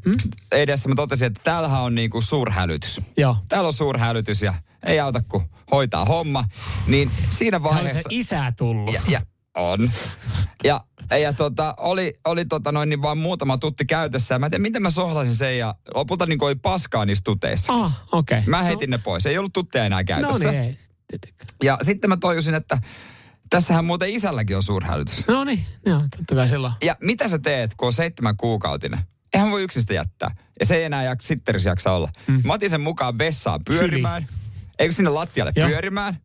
[0.04, 0.16] Hmm?
[0.52, 3.00] Edessä mä totesin, että täällähän on niinku suurhälytys.
[3.16, 3.36] Joo.
[3.48, 4.54] Täällä on suurhälytys ja
[4.86, 6.44] ei auta kun hoitaa homma.
[6.86, 7.96] Niin siinä Ja oli vaiheessa...
[8.02, 8.92] se isä tullut.
[8.94, 9.20] Ja, ja
[9.56, 9.90] on.
[10.64, 10.84] Ja,
[11.20, 14.34] ja tota, oli, oli tota noin niin vaan muutama tutti käytössä.
[14.34, 17.72] Ja mä en tiedä, miten mä sohlasin sen ja lopulta niin oli paskaa niissä tuteissa.
[17.72, 18.42] Ah, okei.
[18.46, 19.26] Mä heitin ne pois.
[19.26, 20.50] Ei ollut tutteja enää No käytössä.
[20.50, 20.74] niin, ei.
[21.08, 21.48] Tietenkään.
[21.62, 22.78] Ja sitten mä toijusin, että
[23.50, 25.26] tässähän muuten isälläkin on suurhälytys.
[25.28, 26.72] No niin, joo, totta kai silloin.
[26.82, 29.00] Ja mitä sä teet, kun on seitsemän kuukautinen?
[29.34, 30.30] Eihän voi yksin sitä jättää.
[30.60, 32.10] Ja se ei enää jak, sitterissä jaksa olla.
[32.26, 32.40] Mm.
[32.44, 34.26] Mä otin sen mukaan vessaan pyörimään.
[34.78, 35.68] Eikö sinne lattialle Joo.
[35.68, 36.16] pyörimään?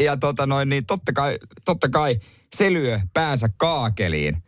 [0.00, 2.16] Ja tota noin, niin totta kai, totta kai
[2.56, 4.42] se lyö päänsä kaakeliin.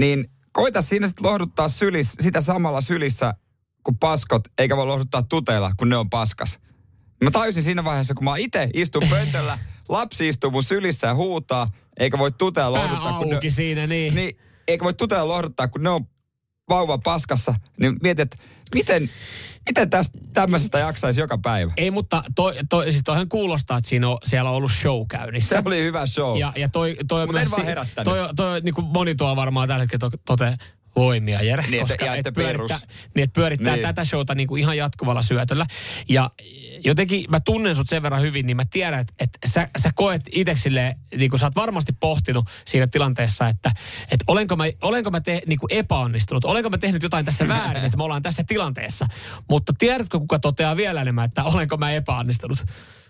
[0.00, 3.34] Niin koita siinä sitten lohduttaa sylis, sitä samalla sylissä
[3.82, 6.58] kuin paskot, eikä voi lohduttaa tuteilla, kun ne on paskas.
[7.24, 9.58] Mä tajusin siinä vaiheessa, kun mä itse istun pöntöllä,
[9.88, 14.14] lapsi istuu mun sylissä ja huutaa, eikä voi Pää lohduttaa, kun ne, auki siinä, niin.
[14.14, 14.38] niin,
[14.68, 16.04] eikä voi tuteilla lohduttaa, kun ne on
[16.68, 18.36] vauva paskassa, niin mietit, että
[18.74, 19.10] miten,
[19.68, 21.72] miten tästä tämmöisestä jaksaisi joka päivä.
[21.76, 25.48] Ei, mutta toi, toi, siis toihan kuulostaa, että siinä on, siellä on ollut show käynnissä.
[25.48, 26.38] Se oli hyvä show.
[26.38, 28.04] Ja, ja toi, toi Mut myös si- herättänyt.
[28.04, 30.56] Toi, toi, toi niin kuin moni tuo varmaan tällä hetkellä to, tote,
[30.96, 31.62] voimia, Jere.
[31.62, 32.88] Niin, että- koska että et pyörittää, perus.
[33.14, 33.86] niin, että pyörittää Niin.
[33.86, 35.66] tätä showta niin kuin ihan jatkuvalla syötöllä.
[36.08, 36.30] Ja
[36.84, 40.22] jotenkin mä tunnen sut sen verran hyvin, niin mä tiedän, että, että sä, sä koet
[40.32, 40.54] itse
[41.16, 43.72] niin kuin sä oot varmasti pohtinut siinä tilanteessa, että,
[44.02, 47.84] että olenko mä, olenko mä te, niin kuin epäonnistunut, olenko mä tehnyt jotain tässä väärin,
[47.84, 49.06] että me ollaan tässä tilanteessa.
[49.50, 52.58] Mutta tiedätkö, kuka toteaa vielä enemmän, että olenko mä epäonnistunut?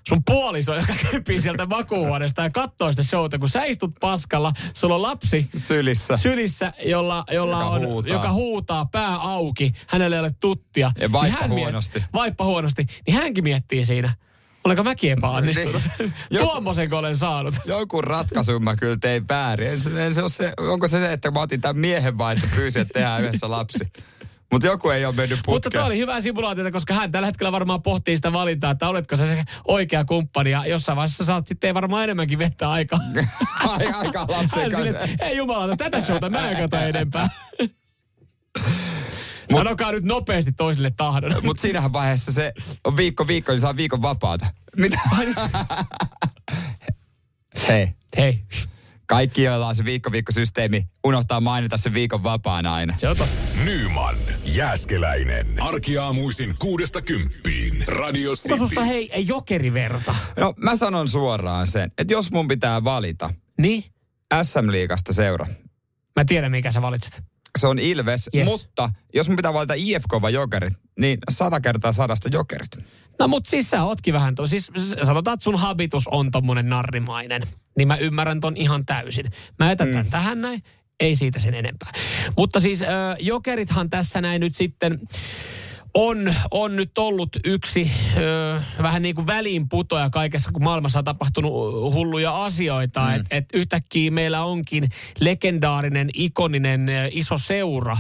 [0.09, 4.95] Sun puoliso, joka kempii sieltä makuuhuoneesta ja katsoo sitä showta, kun sä istut paskalla, sulla
[4.95, 8.13] on lapsi sylissä, sylissä jolla, jolla Joka on, huutaa.
[8.13, 10.91] joka huutaa pää auki, hänelle ei ole tuttia.
[11.01, 12.05] Ja vaippa Niin hän miet- huonosti.
[12.13, 12.87] vaippa huonosti.
[13.07, 14.15] Niin hänkin miettii siinä,
[14.65, 15.83] olenko mäkin epäonnistunut?
[15.99, 16.13] Niin.
[16.45, 17.55] Tuommoisen olen saanut.
[17.65, 19.69] Jonkun ratkaisun mä kyllä tein väärin.
[19.69, 22.83] En, en se se, onko se se, että mä otin tämän miehen vai että pyysin,
[22.83, 23.79] että tehdään yhdessä lapsi.
[24.53, 25.73] Mutta joku ei ole mennyt Mutta putkeen.
[25.73, 29.27] tämä oli hyvä simulaatiota, koska hän tällä hetkellä varmaan pohtii sitä valintaa, että oletko sä
[29.27, 32.99] se oikea kumppani ja jossain vaiheessa saat sitten varmaan enemmänkin vettä aikaa.
[33.69, 35.25] Ai, aikaa lapsen kanssa.
[35.25, 37.29] ei jumalata, tätä showta mä en kato enempää.
[39.53, 41.33] Sanokaa nyt nopeasti toisille tahdon.
[41.43, 42.53] Mutta siinähän vaiheessa se
[42.85, 44.47] on viikko viikko, niin saa viikon vapaata.
[44.77, 44.99] Mitä?
[47.69, 47.89] Hei.
[48.17, 48.45] Hei.
[49.09, 52.95] Kaikki, joilla on se viikko-viikko-systeemi, unohtaa mainita se viikon vapaan aina.
[52.99, 53.17] Se on
[53.65, 55.47] Nyman, Jääskeläinen.
[55.63, 57.85] Arkiaamuisin kuudesta kymppiin.
[57.87, 58.59] Radio City.
[58.59, 60.15] sussa hei ei jokeriverta?
[60.37, 63.31] No mä sanon suoraan sen, että jos mun pitää valita
[63.61, 63.85] Niin?
[64.43, 65.47] SM-liigasta seura,
[66.17, 67.23] Mä tiedän, mikä sä valitset.
[67.59, 68.47] se on Ilves, Yes.
[68.49, 72.79] mutta jos mun pitää valita IFK vai Jokerit, niin sata kertaa sadasta Jokerit.
[73.19, 74.71] No mut siis sä ootkin vähän tuo, siis
[75.03, 77.43] sanotaan, että sun habitus on tommonen narrimainen.
[77.77, 79.27] Niin mä ymmärrän ton ihan täysin.
[79.59, 80.11] Mä jätän mm.
[80.11, 80.63] tähän näin,
[81.01, 81.89] ei siitä sen enempää.
[82.37, 82.87] Mutta siis ö,
[83.21, 85.01] jokerithan tässä näin nyt sitten
[85.95, 91.53] on, on nyt ollut yksi ö, vähän niin kuin väliinputoja kaikessa, kun maailmassa on tapahtunut
[91.95, 93.01] hulluja asioita.
[93.01, 93.15] Mm.
[93.15, 94.89] Että et yhtäkkiä meillä onkin
[95.21, 97.97] legendaarinen, ikoninen iso seura,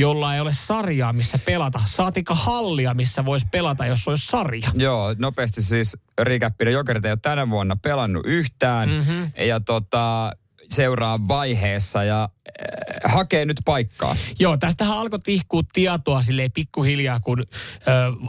[0.00, 1.80] jolla ei ole sarjaa, missä pelata.
[1.84, 4.68] Saatika hallia, missä voisi pelata, jos olisi sarja.
[4.74, 8.88] Joo, nopeasti siis rikäppinen Jokerit ei ole tänä vuonna pelannut yhtään.
[8.88, 9.30] Mm-hmm.
[9.46, 10.32] Ja tota,
[10.70, 14.16] seuraa vaiheessa ja äh, hakee nyt paikkaa.
[14.38, 17.44] Joo, tästähän alkoi tihkua tietoa silleen pikkuhiljaa, kun ö,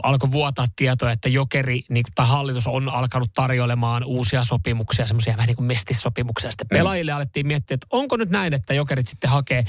[0.02, 5.46] alkoi vuotaa tietoa, että jokeri niin, tai hallitus on alkanut tarjoilemaan uusia sopimuksia, semmoisia vähän
[5.46, 6.50] niin kuin mestissopimuksia.
[6.50, 6.76] Sitten Mm.
[6.78, 9.64] pelaajille alettiin miettiä, että onko nyt näin, että jokerit sitten hakee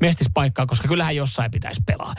[0.00, 2.14] mestispaikkaa, koska kyllähän jossain pitäisi pelaa.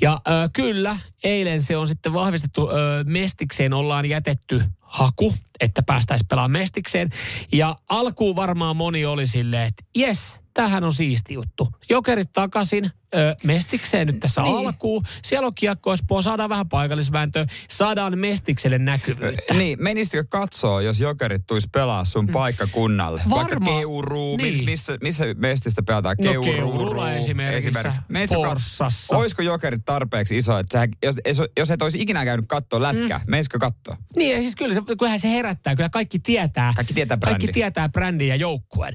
[0.00, 2.74] Ja ö, kyllä, eilen se on sitten vahvistettu, ö,
[3.06, 7.10] mestikseen ollaan jätetty haku, että päästäisiin pelaamaan mestikseen.
[7.52, 11.68] Ja alkuun varmaan moni oli silleen, että jes, tämähän on siisti juttu.
[11.90, 12.84] Jokerit takaisin,
[13.14, 14.56] ö, mestikseen nyt tässä niin.
[14.56, 15.04] alkuun.
[15.22, 19.54] Siellä on kiekko Espoo, saadaan vähän paikallisvääntöä, saadaan mestikselle näkyvyyttä.
[19.54, 23.22] Niin, menisikö katsoa, jos Jokerit tulisi pelaa sun paikkakunnalle?
[23.30, 23.78] Vaikka Varmaan.
[23.78, 24.54] Keuruu, Niin.
[24.54, 24.64] niin.
[24.64, 26.16] missä, missä mestistä pelataan?
[26.18, 29.16] No Keuruu, esimerkiksi, kat- Forssassa.
[29.16, 30.88] Olisiko Jokerit tarpeeksi iso, että sä,
[31.26, 33.24] jos, jos, et olisi ikinä käynyt katsoa lätkää, mm.
[33.30, 33.96] menisikö katsoa?
[34.16, 35.76] Niin, ja siis kyllä se, kyllähän se herättää.
[35.76, 36.72] Kyllä kaikki tietää.
[36.76, 37.54] Kaikki tietää Kaikki brändin.
[37.54, 38.94] tietää brändin ja joukkueen.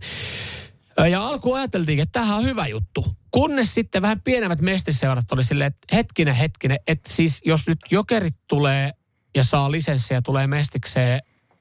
[1.07, 3.05] Ja alkuun ajateltiin, että tämähän on hyvä juttu.
[3.31, 8.35] Kunnes sitten vähän pienemmät mestiseurat oli silleen, että hetkinen, hetkinen, että siis jos nyt jokerit
[8.47, 8.91] tulee
[9.35, 11.19] ja saa lisenssiä tulee mestikseen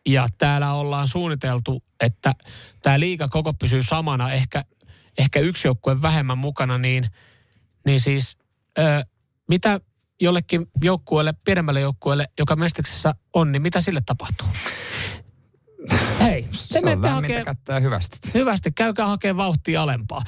[0.08, 2.32] ja täällä ollaan suunniteltu, että
[2.82, 4.64] tämä liiga koko pysyy samana, ehkä,
[5.18, 7.06] ehkä yksi joukkue vähemmän mukana, niin,
[7.86, 8.36] niin siis
[8.78, 8.82] ö,
[9.48, 9.80] mitä
[10.20, 14.48] jollekin joukkueelle, pienemmälle joukkueelle, joka mestiksessä on, niin mitä sille tapahtuu?
[16.28, 17.44] Hei, te Se on menette hakee
[17.80, 18.18] hyvästi.
[18.34, 20.22] hyvästi, käykää hakemaan vauhtia alempaa.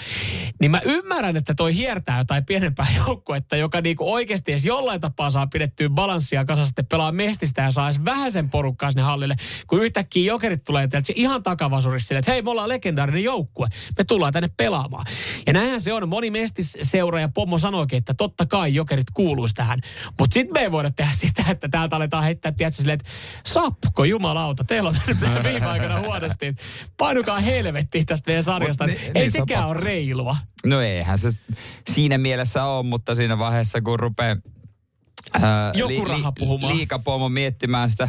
[0.61, 5.30] Niin mä ymmärrän, että toi hiertää jotain pienempää joukkuetta, joka niinku oikeasti edes jollain tapaa
[5.30, 9.36] saa pidettyä balanssia kasassa, sitten pelaa mestistä ja saa edes vähän sen porukkaa sinne hallille,
[9.66, 14.05] kun yhtäkkiä jokerit tulee täältä ihan takavasurissa silleen, että hei, me ollaan legendaarinen joukkue, me
[14.05, 15.07] tullaan tänne pelaamaan.
[15.46, 19.80] Ja näinhän se on, moni mestisseura ja pommo sanoikin, että totta kai jokerit kuuluisi tähän.
[20.18, 23.11] Mutta sitten me ei voida tehdä sitä, että täältä aletaan heittää, tiedätkö, silleen, että
[23.46, 24.96] sapko jumalauta, teillä on
[25.44, 26.62] viime aikana huonosti, että
[26.97, 28.86] painukaa helvettiin tästä meidän sarjasta.
[28.86, 30.36] Ni- ei niin se on sekään ole reilua.
[30.66, 31.28] No eihän se
[31.91, 34.36] siinä mielessä ole, mutta siinä vaiheessa kun rupeaa
[35.43, 36.77] ää, Joku raha puhumaan.
[36.77, 38.09] liikapomo miettimään sitä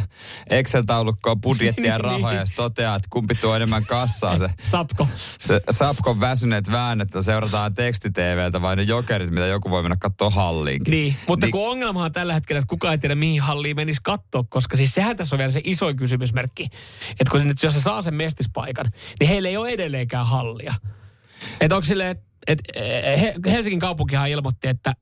[0.50, 2.04] Excel-taulukkoa, budjettia ja Niin.
[2.04, 4.48] rahoja ja toteaa, että kumpi tuo enemmän kassaa se.
[4.60, 5.08] Sapko.
[5.40, 10.30] Se Sapkon väsyneet väännöt, että seurataan tekstiteeveltä vai ne jokerit, mitä joku voi mennä katsoa
[10.30, 10.90] halliinkin.
[10.92, 14.44] Niin, mutta kun ongelmahan on tällä hetkellä, että kukaan ei tiedä mihin halliin menisi katsoa,
[14.48, 16.64] koska siis sehän tässä on vielä se isoin kysymysmerkki.
[17.10, 18.86] Että kun nyt jos se saa sen mestispaikan,
[19.20, 20.74] niin heillä ei ole edelleenkään hallia.
[21.60, 22.58] Että onko silleen, että et,
[23.20, 24.94] He- Helsingin kaupunkihan ilmoitti, että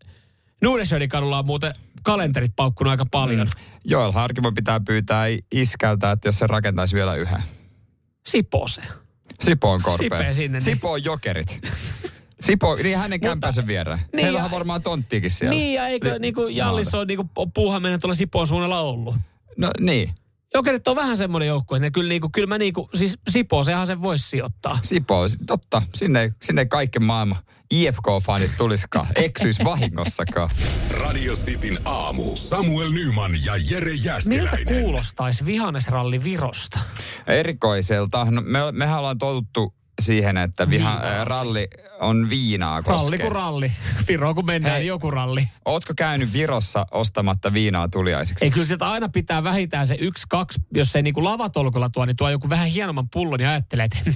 [0.62, 3.46] Nuudesjödin kadulla on muuten kalenterit paukkunut aika paljon.
[3.46, 3.62] Mm.
[3.84, 7.42] Joel Harkimo pitää pyytää iskältä, että jos se rakentaisi vielä yhden.
[8.26, 8.88] Sipooseen.
[9.40, 10.10] Sipoon korpeen.
[10.10, 10.64] Sipeen sinne, niin.
[10.64, 11.60] Sipoon jokerit.
[12.40, 14.00] Sipo, niin hänen kämpänsä viereen.
[14.12, 15.54] Niin Heillä on varmaan tonttiikin siellä.
[15.54, 19.16] Niin, ja eikö niin kuin Jallis on niin kuin puuhaminen tuolla Sipoon suunnalla ollut?
[19.56, 20.14] No niin.
[20.54, 23.86] Jokerit on vähän semmoinen joukkue, että ne kyllä, niinku, kyllä mä niinku, siis Sipo, sehän
[23.86, 24.78] sen voisi sijoittaa.
[24.82, 25.82] Sipo, totta.
[25.94, 27.38] Sinne, sinne ei kaikki maailman
[27.74, 29.06] IFK-fanit tulisikaan.
[29.14, 30.50] Eksyis vahingossakaan.
[30.90, 32.36] Radio Cityn aamu.
[32.36, 34.82] Samuel Nyman ja Jere Miltä Jäskeläinen.
[34.82, 36.78] kuulostaisi vihannesralli Virosta?
[37.26, 38.24] Erikoiselta.
[38.30, 41.68] No, me, mehän ollaan totuttu siihen, että viha, ää, ralli
[42.00, 43.02] on viinaa koskee.
[43.02, 43.72] Ralli kuin ralli.
[44.08, 44.80] Viro kun mennään, Hei.
[44.80, 45.48] niin joku ralli.
[45.64, 48.44] Ootko käynyt Virossa ostamatta viinaa tuliaiseksi?
[48.44, 52.16] Ei kyllä sieltä aina pitää vähintään se yksi, kaksi, jos ei niinku lavatolkulla tuo, niin
[52.16, 53.98] tuo joku vähän hienomman pullon ja ajattelee, että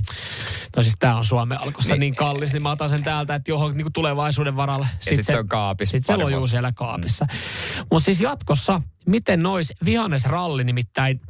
[0.77, 3.51] no siis tää on Suomen alkossa niin, niin kallis, niin mä otan sen täältä, että
[3.51, 4.87] johon niinku tulevaisuuden varalle.
[5.01, 7.25] sit se on kaapissa Sitten se lojuu siellä kaapissa.
[7.25, 7.87] Mm.
[7.93, 11.21] Mutta siis jatkossa, miten nois vihannesralli nimittäin,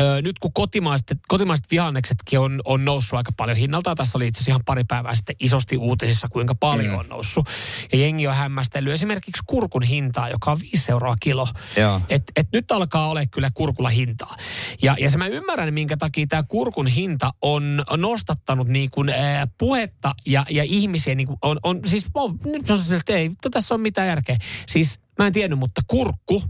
[0.00, 4.38] Öö, nyt kun kotimaiset, kotimaiset vihanneksetkin on, on noussut aika paljon hinnalta, tässä oli itse
[4.38, 6.98] asiassa ihan pari päivää sitten isosti uutisissa, kuinka paljon mm.
[6.98, 7.48] on noussut.
[7.92, 11.48] Ja jengi on hämmästellyt esimerkiksi kurkun hintaa, joka on 5 euroa kilo.
[11.76, 12.00] Joo.
[12.08, 14.36] Et, et nyt alkaa olla kyllä kurkulla hintaa.
[14.82, 19.46] Ja, ja se mä ymmärrän, minkä takia tämä kurkun hinta on nostattanut niin kuin, ää,
[19.58, 21.14] puhetta ja, ja ihmisiä.
[21.14, 24.08] Niin kuin on, on, siis on, nyt on se, että ei, to, tässä on mitään
[24.08, 24.36] järkeä.
[24.66, 26.42] Siis mä en tiennyt, mutta kurkku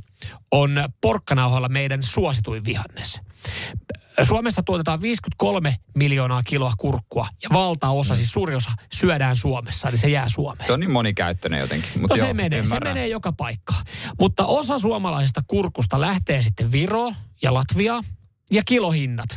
[0.51, 3.26] on porkkanauhalla meidän suosituin vihannes.
[4.23, 10.09] Suomessa tuotetaan 53 miljoonaa kiloa kurkkua ja valtaosa, siis suuri osa, syödään Suomessa, eli se
[10.09, 10.67] jää Suomeen.
[10.67, 11.91] Se on niin monikäyttöinen jotenkin.
[12.01, 13.85] Mut No joo, se menee, se menee joka paikkaan.
[14.21, 18.01] Mutta osa suomalaisesta kurkusta lähtee sitten Viro ja Latvia
[18.51, 19.29] ja kilohinnat.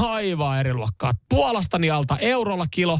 [0.00, 1.12] Aivan eri luokkaa.
[1.28, 2.98] Puolastani alta eurolla kilo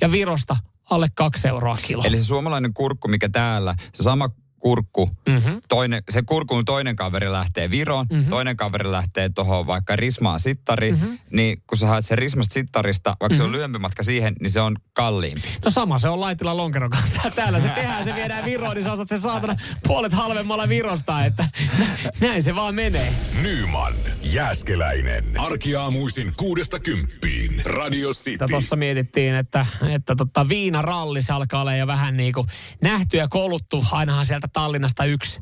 [0.00, 0.56] ja Virosta
[0.90, 2.02] alle kaksi euroa kilo.
[2.06, 4.30] Eli se suomalainen kurkku, mikä täällä, se sama
[4.64, 5.60] kurkku, mm-hmm.
[5.68, 8.28] toinen, se kurkun toinen kaveri lähtee Viroon, mm-hmm.
[8.28, 11.18] toinen kaveri lähtee tuohon vaikka Rismaan sittariin, mm-hmm.
[11.30, 13.36] niin kun sä haet sen Rismasta sittarista, vaikka mm-hmm.
[13.36, 15.48] se on lyhyempi matka siihen, niin se on kalliimpi.
[15.64, 17.20] No sama se on Laitila Lonkeron kanssa.
[17.36, 19.56] Täällä se tehdään, se viedään Viroon, niin sä ostat sen saatana
[19.86, 21.48] puolet halvemmalla Virosta, että
[22.20, 23.12] näin se vaan menee.
[23.42, 25.40] Nyman, Jääskeläinen.
[25.40, 27.62] Arkiaamuisin kuudesta kymppiin.
[27.64, 28.44] Radio City.
[28.50, 32.46] Tuossa mietittiin, että, että tota, viinaralli se alkaa olla jo vähän niin kuin
[32.82, 33.84] nähty ja koluttu.
[33.92, 35.40] Ainahan sieltä Tallinnasta yksi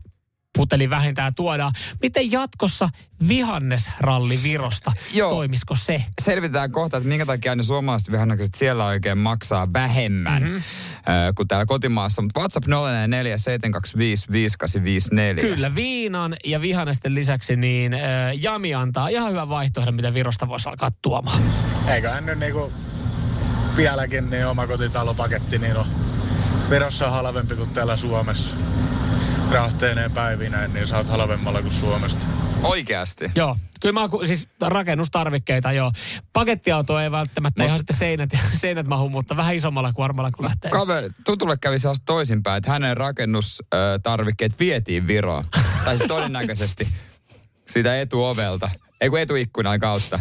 [0.56, 1.72] puteli vähintään tuodaan.
[2.02, 2.88] Miten jatkossa
[3.28, 4.92] vihannesralli Virosta?
[5.12, 5.30] Joo.
[5.30, 6.04] Toimisiko se?
[6.22, 10.62] Selvitetään kohta, että minkä takia ne suomalaiset vihannekset siellä oikein maksaa vähemmän mm-hmm.
[11.36, 12.22] kuin täällä kotimaassa.
[12.22, 15.54] Mutta WhatsApp 044 725 5854.
[15.54, 18.00] Kyllä, viinan ja vihannesten lisäksi niin äh,
[18.42, 21.42] Jami antaa ihan hyvän vaihtoehdon, mitä Virosta voisi alkaa tuomaan.
[21.88, 22.72] Eiköhän nyt niinku
[23.76, 25.86] vieläkin niin omakotitalopaketti niin on
[26.72, 28.56] Virossa on halvempi kuin täällä Suomessa.
[29.50, 32.26] Rahteineen päivineen, niin saat halvemmalla kuin Suomesta.
[32.62, 33.30] Oikeasti.
[33.34, 35.92] Joo, kyllä mä ku- siis rakennustarvikkeita joo.
[36.32, 40.70] Pakettiauto ei välttämättä Mut- ihan sitten seinät, seinät mahu, mutta vähän isommalla kuormalla kun lähtee.
[40.70, 45.44] Kaveri, tutulle kävi se toisinpäin, että hänen rakennustarvikkeet vietiin Viroon.
[45.84, 46.88] tai siis todennäköisesti
[47.72, 48.70] siitä etuovelta.
[49.00, 50.20] Ei kun etuikkunan kautta.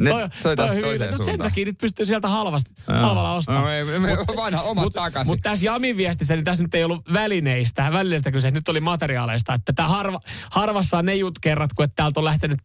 [0.00, 2.98] Ne Toi- oli taas toi toiseen No Sen takia nyt pystyy sieltä halvasti, Joo.
[2.98, 3.64] halvalla ostamaan.
[3.64, 5.32] No ei, me, me, vanha oma takaisin.
[5.32, 9.54] Mutta tässä Jamin viestissä, niin tässä nyt ei ollut välineistä, välineistä kyse, nyt oli materiaaleista.
[9.54, 12.60] Että tää harva, harvassa on ne jut kerrat, kun että täältä on lähtenyt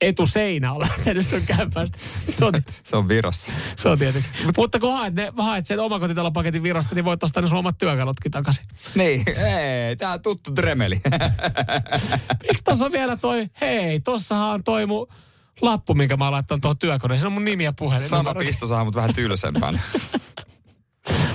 [0.00, 1.98] etuseinä on lähtenyt sun kämpästä.
[2.38, 2.52] Se on,
[2.84, 3.52] se on Virossa.
[3.76, 4.30] se on tietenkin.
[4.56, 8.32] Mutta kun haet, ne, haet sen omakotitalopaketin Virosta, niin voit ostaa ne sun omat työkalutkin
[8.32, 8.64] takaisin.
[8.94, 11.00] Niin, ei, tää on tuttu tremeli.
[12.48, 15.08] Miksi tuossa on vielä toi, hei, tossahan on toi mun
[15.62, 17.20] lappu, minkä mä oon laittanut tuohon työkoneeseen.
[17.20, 18.08] Se on mun nimi ja puhelin.
[18.08, 19.80] Sama pisto saa mut vähän tylsempään.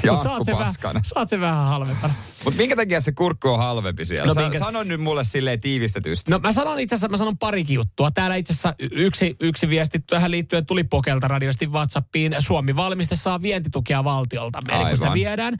[0.04, 2.14] ja Mut saat sen, vähän, saat sen vähän halvempana.
[2.46, 4.34] Mutta minkä takia se kurkku on halvempi siellä?
[4.34, 6.32] No minkä- Sano nyt mulle silleen tiivistetysti.
[6.32, 8.12] No mä sanon itse asiassa, mä sanon parikin juttua.
[8.12, 12.36] Täällä itse asiassa yksi, yksi viesti tähän liittyen tuli Pokelta radiosti WhatsAppiin.
[12.40, 15.58] Suomi valmiste saa vientitukia valtiolta, eli kun sitä viedään.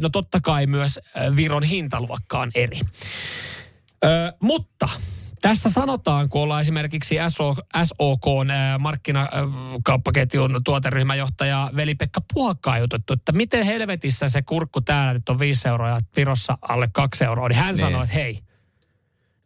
[0.00, 1.00] No totta kai myös
[1.36, 2.80] Viron hintaluokka on eri.
[4.04, 4.88] Ö, mutta
[5.48, 8.24] tässä sanotaan, kun ollaan esimerkiksi SO, SOK
[8.78, 15.88] markkinakauppaketjun tuoteryhmäjohtaja Veli-Pekka Puokkaa jutettu, että miten helvetissä se kurkku täällä nyt on 5 euroa
[15.88, 17.48] ja Virossa alle 2 euroa.
[17.48, 17.76] Niin hän Niin.
[17.76, 18.40] sanoi, että hei,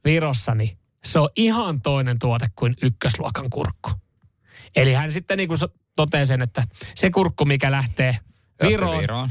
[0.05, 3.91] Virossa niin se on ihan toinen tuote kuin ykkösluokan kurkku.
[4.77, 5.59] Eli hän sitten niin kuin
[5.97, 8.19] toteaa sen, että se kurkku, mikä lähtee
[8.63, 9.31] Viroon, Viroon.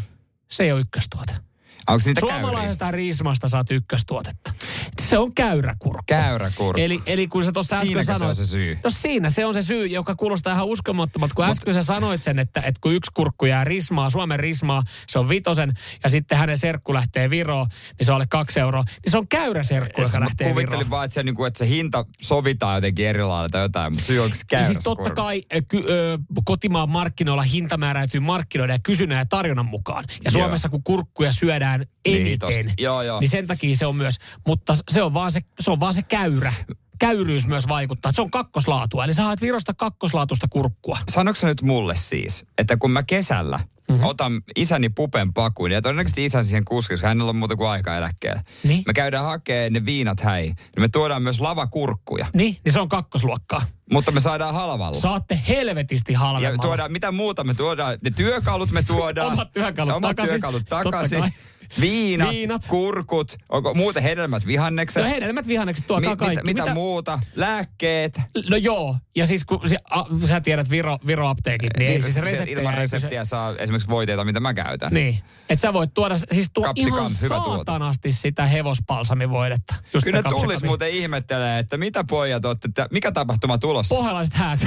[0.52, 1.47] se ei ole ykköstuote.
[1.88, 2.42] Onko niitä käyriä?
[2.42, 4.54] Suomalaisesta riismasta saat ykköstuotetta.
[5.02, 6.04] Se on käyräkurkku.
[6.08, 6.82] Käyräkurkku.
[6.82, 8.38] Eli, eli kun sä tuossa äsken Siinäkö se on sanoit...
[8.38, 8.80] se syy?
[8.84, 11.36] No siinä se on se syy, joka kuulostaa ihan uskomattomalta.
[11.36, 15.20] Kun äsken sä sanoit sen, että, että kun yksi kurkku jää rismaa, Suomen rismaa, se
[15.20, 15.74] on vitosen,
[16.04, 17.68] ja sitten hänen serkku lähtee Viroon,
[18.00, 18.84] niin se on alle kaksi euroa.
[18.84, 20.54] Niin se on käyräserkku, joka lähtee Viroon.
[20.54, 24.08] kuvittelin vaan, että se, niinku, että se hinta sovitaan jotenkin eri lailla tai jotain, mutta
[24.08, 28.74] syy onko se Ja käyräs siis totta kai ky, ö, kotimaan markkinoilla hinta määräytyy markkinoiden
[28.74, 30.04] ja kysynnän ja tarjonnan mukaan.
[30.10, 30.32] Ja Joo.
[30.32, 31.77] Suomessa kun kurkkuja syödään
[32.08, 32.72] Niin, eniten, tosta.
[32.78, 33.20] Joo, joo.
[33.20, 34.16] niin sen takia se on myös,
[34.48, 36.54] mutta se on vaan se, se, on vaan se käyrä.
[37.00, 38.12] Käyryys myös vaikuttaa.
[38.12, 39.04] Se on kakkoslaatua.
[39.06, 40.98] Eli sä haet Virosta kakkoslaatusta kurkkua.
[41.12, 43.94] Sanoiko sä nyt mulle siis, että kun mä kesällä Mhm.
[43.98, 44.10] mm-hmm.
[44.10, 48.42] otan isäni pupen pakuun, ja todennäköisesti isä siihen kuskiksi, hänellä on muuta kuin aika eläkkeellä.
[48.64, 48.84] Niin.
[48.88, 52.26] Me käydään hakemaan ne viinat häi, niin me tuodaan myös lavakurkkuja.
[52.34, 53.62] Niin, niin se on kakkosluokkaa.
[53.92, 55.00] Mutta me saadaan halvalla.
[55.00, 56.62] Saatte helvetisti ja halvemmalla.
[56.62, 57.98] tuodaan, mitä muuta me tuodaan?
[58.04, 59.34] Ne työkalut me tuodaan.
[59.34, 60.34] Omat työkalut Omat takaisin.
[60.34, 61.34] työkalut Totta takaisin.
[61.82, 62.68] Viinat, Viinat.
[62.68, 65.04] kurkut, onko muuten hedelmät, vihannekset?
[65.04, 66.44] No hedelmät, vihannekset, tuokaa Mi- kaikki.
[66.44, 67.20] Mitä, mitä, muuta?
[67.36, 68.22] Lääkkeet.
[68.50, 72.22] No joo, ja siis kun sä, a, sä tiedät Viro, Viro-apteekit, niin, ei siis se
[72.22, 72.60] reseptejä.
[72.60, 74.94] ilman eikä se- reseptiä saa esimerkiksi voiteita, mitä mä käytän.
[74.94, 75.24] Niin.
[75.50, 79.76] Että sä voit tuoda siis tuo Capsicum, ihan saatanasti sitä hevospalsamivoidetta.
[79.94, 83.96] Just Kyllä tullis muuten ihmettelee, että mitä pojat olette, että mikä tapahtuma tulossa?
[83.96, 84.60] Pohjalaiset häät.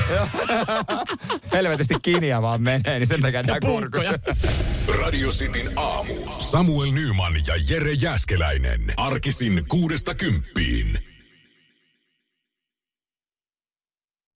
[1.52, 4.02] Helvetisti kiinniä vaan menee, niin sen takia nämä kurkut.
[5.00, 6.14] Radio Cityn aamu.
[6.90, 8.80] Samuel Nyman ja Jere Jäskeläinen.
[8.96, 10.98] Arkisin kuudesta kymppiin.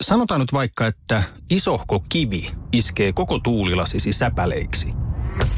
[0.02, 4.88] Sanotaan nyt vaikka, että isohko kivi iskee koko tuulilasisi säpäleiksi.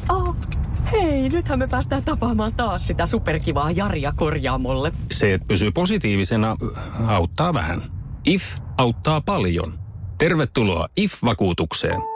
[0.09, 0.36] Oh,
[0.92, 4.92] hei, nythän me päästään tapaamaan taas sitä superkivaa Jaria korjaamolle.
[5.12, 6.57] Se, että pysyy positiivisena,
[7.07, 7.92] auttaa vähän.
[8.26, 8.42] IF
[8.78, 9.78] auttaa paljon.
[10.18, 12.16] Tervetuloa IF-vakuutukseen.